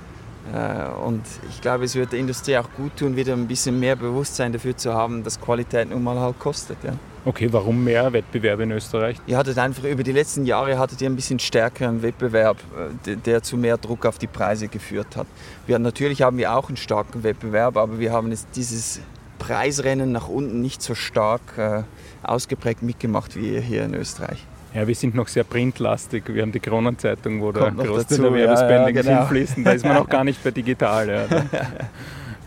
Äh, 0.54 1.06
und 1.06 1.23
ich 1.49 1.62
glaube, 1.62 1.86
es 1.86 1.95
wird 1.95 2.12
der 2.12 2.19
Industrie 2.19 2.58
auch 2.58 2.69
gut 2.75 2.97
tun, 2.97 3.15
wieder 3.15 3.34
ein 3.34 3.47
bisschen 3.47 3.80
mehr 3.80 3.95
Bewusstsein 3.95 4.51
dafür 4.51 4.75
zu 4.75 4.93
haben, 4.93 5.23
dass 5.23 5.39
Qualität 5.39 5.89
nun 5.89 6.04
mal 6.04 6.19
halt 6.19 6.39
kostet. 6.39 6.77
Ja. 6.84 6.93
Okay, 7.23 7.47
warum 7.51 7.84
mehr 7.84 8.12
Wettbewerb 8.12 8.62
in 8.62 8.71
Österreich? 8.71 9.17
Ihr 9.27 9.38
hattet 9.38 9.60
einfach 9.60 9.84
über 9.84 10.01
die 10.01 10.12
letzten 10.12 10.45
Jahre 10.45 10.80
hattet 10.80 11.01
ihr 11.01 11.10
ein 11.10 11.15
bisschen 11.15 11.38
stärkeren 11.38 12.01
Wettbewerb, 12.01 12.58
äh, 13.06 13.15
der 13.15 13.43
zu 13.43 13.58
mehr 13.58 13.77
Druck 13.77 14.06
auf 14.06 14.17
die 14.17 14.27
Preise 14.27 14.67
geführt 14.67 15.15
hat. 15.15 15.27
Wir, 15.67 15.77
natürlich 15.77 16.23
haben 16.23 16.38
wir 16.38 16.56
auch 16.56 16.67
einen 16.67 16.77
starken 16.77 17.23
Wettbewerb, 17.23 17.77
aber 17.77 17.99
wir 17.99 18.12
haben 18.12 18.34
dieses 18.56 19.01
Preisrennen 19.38 20.12
nach 20.12 20.27
unten 20.27 20.62
nicht 20.62 20.82
so 20.82 20.95
stark 20.95 21.41
äh, 21.58 21.84
ausgeprägt 22.23 22.82
mitgemacht 22.82 23.36
wie 23.36 23.60
hier 23.60 23.86
in 23.86 23.93
Österreich. 23.93 24.45
Ja, 24.74 24.88
wir 24.88 24.96
sind 24.96 25.16
noch 25.16 25.28
sehr 25.28 25.44
printlastig. 25.44 26.24
Wir 26.28 26.44
haben 26.44 26.52
die 26.52 26.60
Kronenzeitung, 26.60 27.42
wo 27.42 27.52
der 27.52 27.72
Großteil 27.72 28.20
der 28.20 28.34
Werbespending 28.34 28.96
ja, 28.96 29.02
ja, 29.02 29.10
genau. 29.10 29.20
hinfließen. 29.20 29.64
Da 29.64 29.72
ist 29.72 29.84
man 29.84 29.96
noch 29.96 30.08
gar 30.08 30.24
nicht 30.24 30.42
bei 30.44 30.52
digital. 30.52 31.10
Ja. 31.10 31.26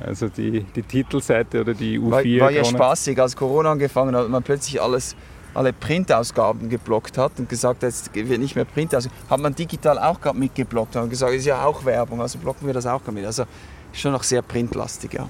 Also 0.01 0.29
die, 0.29 0.65
die 0.65 0.83
Titelseite 0.83 1.61
oder 1.61 1.73
die 1.73 1.99
U4. 1.99 2.11
War, 2.11 2.47
war 2.47 2.51
ja 2.51 2.65
spaßig, 2.65 3.19
als 3.19 3.37
Corona 3.37 3.73
angefangen 3.73 4.15
hat, 4.15 4.29
man 4.29 4.43
plötzlich 4.43 4.83
alles, 4.83 5.17
alle 5.55 5.73
Printausgaben 5.73 6.69
geblockt 6.69 7.17
hat 7.17 7.33
und 7.39 7.49
gesagt, 7.49 7.83
jetzt 7.83 8.15
wird 8.15 8.41
nicht 8.41 8.57
mehr 8.57 8.65
Print 8.65 8.95
aus. 8.95 9.09
Hat 9.31 9.41
man 9.41 9.55
digital 9.55 9.99
auch 9.99 10.21
gerade 10.21 10.39
mitgeblockt 10.39 10.97
und 10.97 11.11
gesagt, 11.11 11.33
ist 11.33 11.47
ja 11.47 11.65
auch 11.65 11.85
Werbung, 11.85 12.21
also 12.21 12.39
blocken 12.39 12.67
wir 12.67 12.75
das 12.75 12.87
auch 12.87 13.01
mit. 13.07 13.25
Also 13.25 13.45
ist 13.93 14.01
schon 14.01 14.13
noch 14.13 14.25
sehr 14.25 14.43
printlastig, 14.43 15.15
ja. 15.15 15.29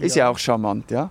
Ist 0.00 0.16
ja, 0.16 0.24
ja 0.24 0.30
auch 0.30 0.38
charmant, 0.38 0.90
ja. 0.90 1.10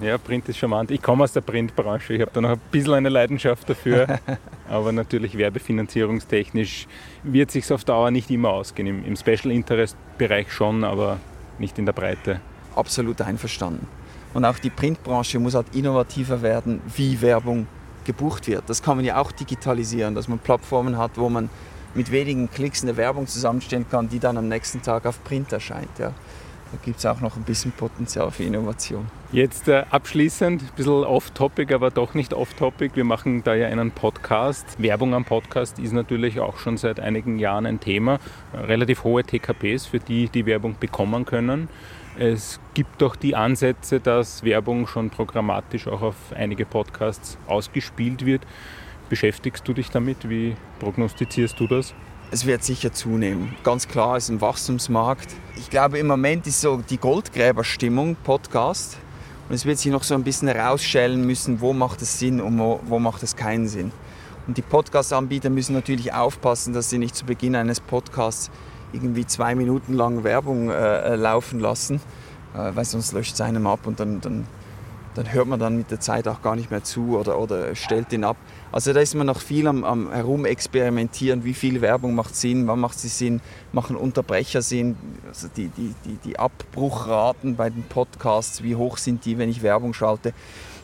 Ja, 0.00 0.16
Print 0.18 0.48
ist 0.48 0.58
charmant. 0.58 0.90
Ich 0.90 1.02
komme 1.02 1.24
aus 1.24 1.32
der 1.32 1.40
Printbranche. 1.40 2.14
Ich 2.14 2.20
habe 2.20 2.30
da 2.32 2.40
noch 2.40 2.50
ein 2.50 2.60
bisschen 2.70 2.94
eine 2.94 3.08
Leidenschaft 3.08 3.68
dafür. 3.68 4.18
aber 4.68 4.92
natürlich 4.92 5.36
werbefinanzierungstechnisch 5.36 6.86
wird 7.22 7.50
sich 7.50 7.70
auf 7.72 7.84
Dauer 7.84 8.10
nicht 8.10 8.30
immer 8.30 8.50
ausgehen. 8.50 8.88
Im, 8.88 9.04
Im 9.04 9.16
Special 9.16 9.50
Interest 9.50 9.96
Bereich 10.18 10.52
schon, 10.52 10.84
aber 10.84 11.18
nicht 11.58 11.78
in 11.78 11.86
der 11.86 11.92
Breite. 11.92 12.40
Absolut 12.74 13.20
einverstanden. 13.20 13.86
Und 14.32 14.44
auch 14.44 14.58
die 14.58 14.70
Printbranche 14.70 15.38
muss 15.38 15.54
halt 15.54 15.74
innovativer 15.74 16.40
werden, 16.42 16.80
wie 16.94 17.20
Werbung 17.20 17.66
gebucht 18.04 18.46
wird. 18.46 18.64
Das 18.68 18.82
kann 18.82 18.96
man 18.96 19.04
ja 19.04 19.20
auch 19.20 19.32
digitalisieren, 19.32 20.14
dass 20.14 20.28
man 20.28 20.38
Plattformen 20.38 20.96
hat, 20.96 21.12
wo 21.16 21.28
man 21.28 21.50
mit 21.94 22.10
wenigen 22.12 22.50
Klicks 22.50 22.82
eine 22.82 22.96
Werbung 22.96 23.26
zusammenstellen 23.26 23.86
kann, 23.90 24.08
die 24.08 24.20
dann 24.20 24.38
am 24.38 24.48
nächsten 24.48 24.80
Tag 24.80 25.06
auf 25.06 25.22
Print 25.24 25.52
erscheint. 25.52 25.98
Ja. 25.98 26.08
Da 26.72 26.78
gibt 26.84 26.98
es 26.98 27.06
auch 27.06 27.20
noch 27.20 27.36
ein 27.36 27.42
bisschen 27.42 27.72
Potenzial 27.72 28.30
für 28.30 28.44
Innovation. 28.44 29.06
Jetzt 29.32 29.68
äh, 29.68 29.84
abschließend, 29.88 30.60
ein 30.60 30.68
bisschen 30.74 31.04
off-topic, 31.04 31.72
aber 31.72 31.92
doch 31.92 32.14
nicht 32.14 32.34
off-topic. 32.34 32.96
Wir 32.96 33.04
machen 33.04 33.44
da 33.44 33.54
ja 33.54 33.68
einen 33.68 33.92
Podcast. 33.92 34.82
Werbung 34.82 35.14
am 35.14 35.24
Podcast 35.24 35.78
ist 35.78 35.92
natürlich 35.92 36.40
auch 36.40 36.58
schon 36.58 36.76
seit 36.76 36.98
einigen 36.98 37.38
Jahren 37.38 37.64
ein 37.64 37.78
Thema. 37.78 38.18
Relativ 38.52 39.04
hohe 39.04 39.22
TKPs 39.22 39.86
für 39.86 40.00
die, 40.00 40.28
die 40.28 40.46
Werbung 40.46 40.74
bekommen 40.80 41.26
können. 41.26 41.68
Es 42.18 42.58
gibt 42.74 43.00
doch 43.00 43.14
die 43.14 43.36
Ansätze, 43.36 44.00
dass 44.00 44.42
Werbung 44.42 44.88
schon 44.88 45.10
programmatisch 45.10 45.86
auch 45.86 46.02
auf 46.02 46.16
einige 46.34 46.66
Podcasts 46.66 47.38
ausgespielt 47.46 48.26
wird. 48.26 48.42
Beschäftigst 49.10 49.66
du 49.68 49.74
dich 49.74 49.90
damit? 49.90 50.28
Wie 50.28 50.56
prognostizierst 50.80 51.60
du 51.60 51.68
das? 51.68 51.94
es 52.32 52.46
wird 52.46 52.62
sicher 52.62 52.92
zunehmen. 52.92 53.56
Ganz 53.64 53.88
klar, 53.88 54.16
es 54.16 54.24
ist 54.24 54.30
ein 54.30 54.40
Wachstumsmarkt. 54.40 55.34
Ich 55.56 55.68
glaube, 55.68 55.98
im 55.98 56.06
Moment 56.06 56.46
ist 56.46 56.60
so 56.60 56.80
die 56.88 56.96
Goldgräberstimmung 56.96 58.14
Podcast. 58.22 58.98
Und 59.50 59.56
es 59.56 59.66
wird 59.66 59.78
sich 59.78 59.90
noch 59.90 60.04
so 60.04 60.14
ein 60.14 60.22
bisschen 60.22 60.46
herausstellen 60.46 61.26
müssen, 61.26 61.60
wo 61.60 61.72
macht 61.72 62.00
es 62.02 62.20
Sinn 62.20 62.40
und 62.40 62.56
wo, 62.56 62.78
wo 62.84 63.00
macht 63.00 63.24
es 63.24 63.34
keinen 63.34 63.66
Sinn. 63.66 63.90
Und 64.46 64.56
die 64.56 64.62
Podcast-Anbieter 64.62 65.50
müssen 65.50 65.72
natürlich 65.72 66.14
aufpassen, 66.14 66.72
dass 66.72 66.88
sie 66.88 66.98
nicht 66.98 67.16
zu 67.16 67.26
Beginn 67.26 67.56
eines 67.56 67.80
Podcasts 67.80 68.48
irgendwie 68.92 69.26
zwei 69.26 69.56
Minuten 69.56 69.94
lang 69.94 70.22
Werbung 70.22 70.70
äh, 70.70 71.16
laufen 71.16 71.58
lassen, 71.58 71.96
äh, 72.54 72.70
weil 72.76 72.84
sonst 72.84 73.12
löscht 73.12 73.34
es 73.34 73.40
einem 73.40 73.66
ab 73.66 73.80
und 73.88 73.98
dann, 73.98 74.20
dann 74.20 74.46
dann 75.14 75.32
hört 75.32 75.46
man 75.46 75.58
dann 75.58 75.76
mit 75.76 75.90
der 75.90 76.00
Zeit 76.00 76.28
auch 76.28 76.42
gar 76.42 76.56
nicht 76.56 76.70
mehr 76.70 76.84
zu 76.84 77.18
oder, 77.18 77.38
oder 77.38 77.74
stellt 77.74 78.12
den 78.12 78.24
ab. 78.24 78.36
Also 78.72 78.92
da 78.92 79.00
ist 79.00 79.14
man 79.14 79.26
noch 79.26 79.40
viel 79.40 79.66
am, 79.66 79.84
am 79.84 80.12
Herumexperimentieren, 80.12 81.44
wie 81.44 81.54
viel 81.54 81.80
Werbung 81.80 82.14
macht 82.14 82.36
Sinn, 82.36 82.66
wann 82.68 82.78
macht 82.78 82.98
sie 82.98 83.08
Sinn, 83.08 83.40
machen 83.72 83.96
Unterbrecher 83.96 84.62
Sinn, 84.62 84.96
also 85.26 85.48
die, 85.56 85.68
die, 85.68 85.94
die, 86.04 86.16
die 86.24 86.38
Abbruchraten 86.38 87.56
bei 87.56 87.70
den 87.70 87.82
Podcasts, 87.82 88.62
wie 88.62 88.76
hoch 88.76 88.96
sind 88.96 89.24
die, 89.24 89.38
wenn 89.38 89.48
ich 89.48 89.62
Werbung 89.62 89.94
schalte. 89.94 90.32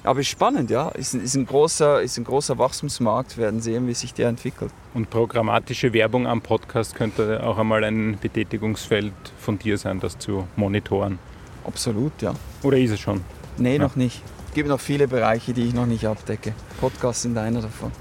Aber 0.02 0.20
es 0.20 0.26
ist 0.26 0.32
spannend, 0.32 0.70
ja. 0.70 0.88
Ist 0.90 1.14
ein, 1.14 1.20
ist 1.20 1.34
ein, 1.34 1.46
großer, 1.46 2.00
ist 2.00 2.16
ein 2.16 2.22
großer 2.24 2.58
Wachstumsmarkt. 2.58 3.36
Wir 3.36 3.44
werden 3.44 3.60
sehen, 3.60 3.88
wie 3.88 3.94
sich 3.94 4.14
der 4.14 4.28
entwickelt. 4.28 4.70
Und 4.94 5.10
programmatische 5.10 5.92
Werbung 5.92 6.28
am 6.28 6.42
Podcast 6.42 6.94
könnte 6.94 7.42
auch 7.42 7.58
einmal 7.58 7.82
ein 7.82 8.16
Betätigungsfeld 8.20 9.12
von 9.38 9.58
dir 9.58 9.76
sein, 9.78 9.98
das 9.98 10.16
zu 10.16 10.46
monitoren. 10.54 11.18
Absolut, 11.64 12.22
ja. 12.22 12.34
Oder 12.62 12.78
ist 12.78 12.92
es 12.92 13.00
schon? 13.00 13.24
Nee, 13.58 13.76
ja. 13.76 13.82
noch 13.82 13.96
nicht. 13.96 14.22
Es 14.48 14.54
gibt 14.54 14.68
noch 14.68 14.80
viele 14.80 15.08
Bereiche, 15.08 15.52
die 15.52 15.64
ich 15.64 15.74
noch 15.74 15.86
nicht 15.86 16.06
abdecke. 16.06 16.54
Podcasts 16.80 17.22
sind 17.22 17.36
einer 17.38 17.60
davon. 17.60 17.92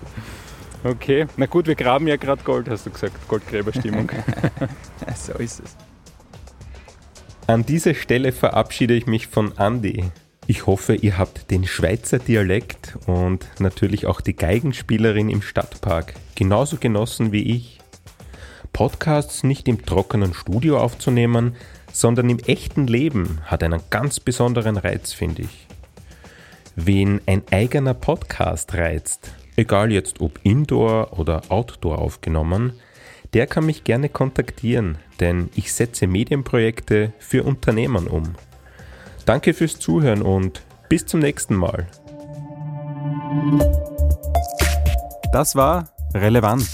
Okay, 0.83 1.25
na 1.35 1.47
gut, 1.47 1.65
wir 1.67 1.75
graben 1.75 2.07
ja 2.07 2.15
gerade 2.15 2.43
Gold, 2.43 2.69
hast 2.69 2.85
du 2.85 2.91
gesagt. 2.91 3.27
Goldgräberstimmung. 3.27 4.11
so 5.15 5.33
ist 5.33 5.61
es. 5.61 5.75
An 7.47 7.65
dieser 7.65 7.93
Stelle 7.93 8.31
verabschiede 8.31 8.93
ich 8.93 9.05
mich 9.07 9.27
von 9.27 9.53
Andy. 9.57 10.03
Ich 10.47 10.67
hoffe, 10.67 10.93
ihr 10.93 11.17
habt 11.17 11.49
den 11.49 11.65
Schweizer 11.65 12.19
Dialekt 12.19 12.97
und 13.07 13.47
natürlich 13.59 14.05
auch 14.05 14.21
die 14.21 14.35
Geigenspielerin 14.35 15.29
im 15.29 15.41
Stadtpark 15.41 16.13
genauso 16.35 16.77
genossen 16.77 17.31
wie 17.31 17.55
ich. 17.55 17.79
Podcasts 18.71 19.43
nicht 19.43 19.67
im 19.67 19.85
trockenen 19.85 20.33
Studio 20.35 20.79
aufzunehmen, 20.79 21.55
sondern 21.95 22.29
im 22.29 22.39
echten 22.39 22.87
Leben 22.87 23.39
hat 23.45 23.63
einen 23.63 23.79
ganz 23.89 24.19
besonderen 24.19 24.75
Reiz, 24.75 25.13
finde 25.13 25.43
ich. 25.43 25.65
Wen 26.75 27.21
ein 27.25 27.41
eigener 27.51 27.93
Podcast 27.93 28.73
reizt, 28.73 29.31
egal 29.55 29.93
jetzt 29.93 30.19
ob 30.19 30.37
indoor 30.43 31.17
oder 31.17 31.43
outdoor 31.47 31.99
aufgenommen, 31.99 32.73
der 33.33 33.47
kann 33.47 33.65
mich 33.65 33.85
gerne 33.85 34.09
kontaktieren, 34.09 34.97
denn 35.21 35.49
ich 35.55 35.71
setze 35.71 36.05
Medienprojekte 36.05 37.13
für 37.17 37.43
Unternehmen 37.43 38.07
um. 38.07 38.35
Danke 39.25 39.53
fürs 39.53 39.79
Zuhören 39.79 40.21
und 40.21 40.63
bis 40.89 41.05
zum 41.05 41.21
nächsten 41.21 41.55
Mal. 41.55 41.87
Das 45.31 45.55
war 45.55 45.87
Relevant, 46.13 46.67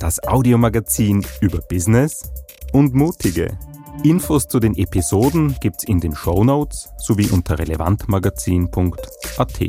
das 0.00 0.20
Audiomagazin 0.24 1.24
über 1.40 1.60
Business 1.60 2.32
und 2.72 2.92
Mutige. 2.92 3.56
Infos 4.04 4.46
zu 4.46 4.60
den 4.60 4.76
Episoden 4.76 5.56
gibt's 5.60 5.84
in 5.84 6.00
den 6.00 6.14
Show 6.14 6.44
Notes 6.44 6.90
sowie 6.98 7.28
unter 7.30 7.58
relevantmagazin.at. 7.58 9.60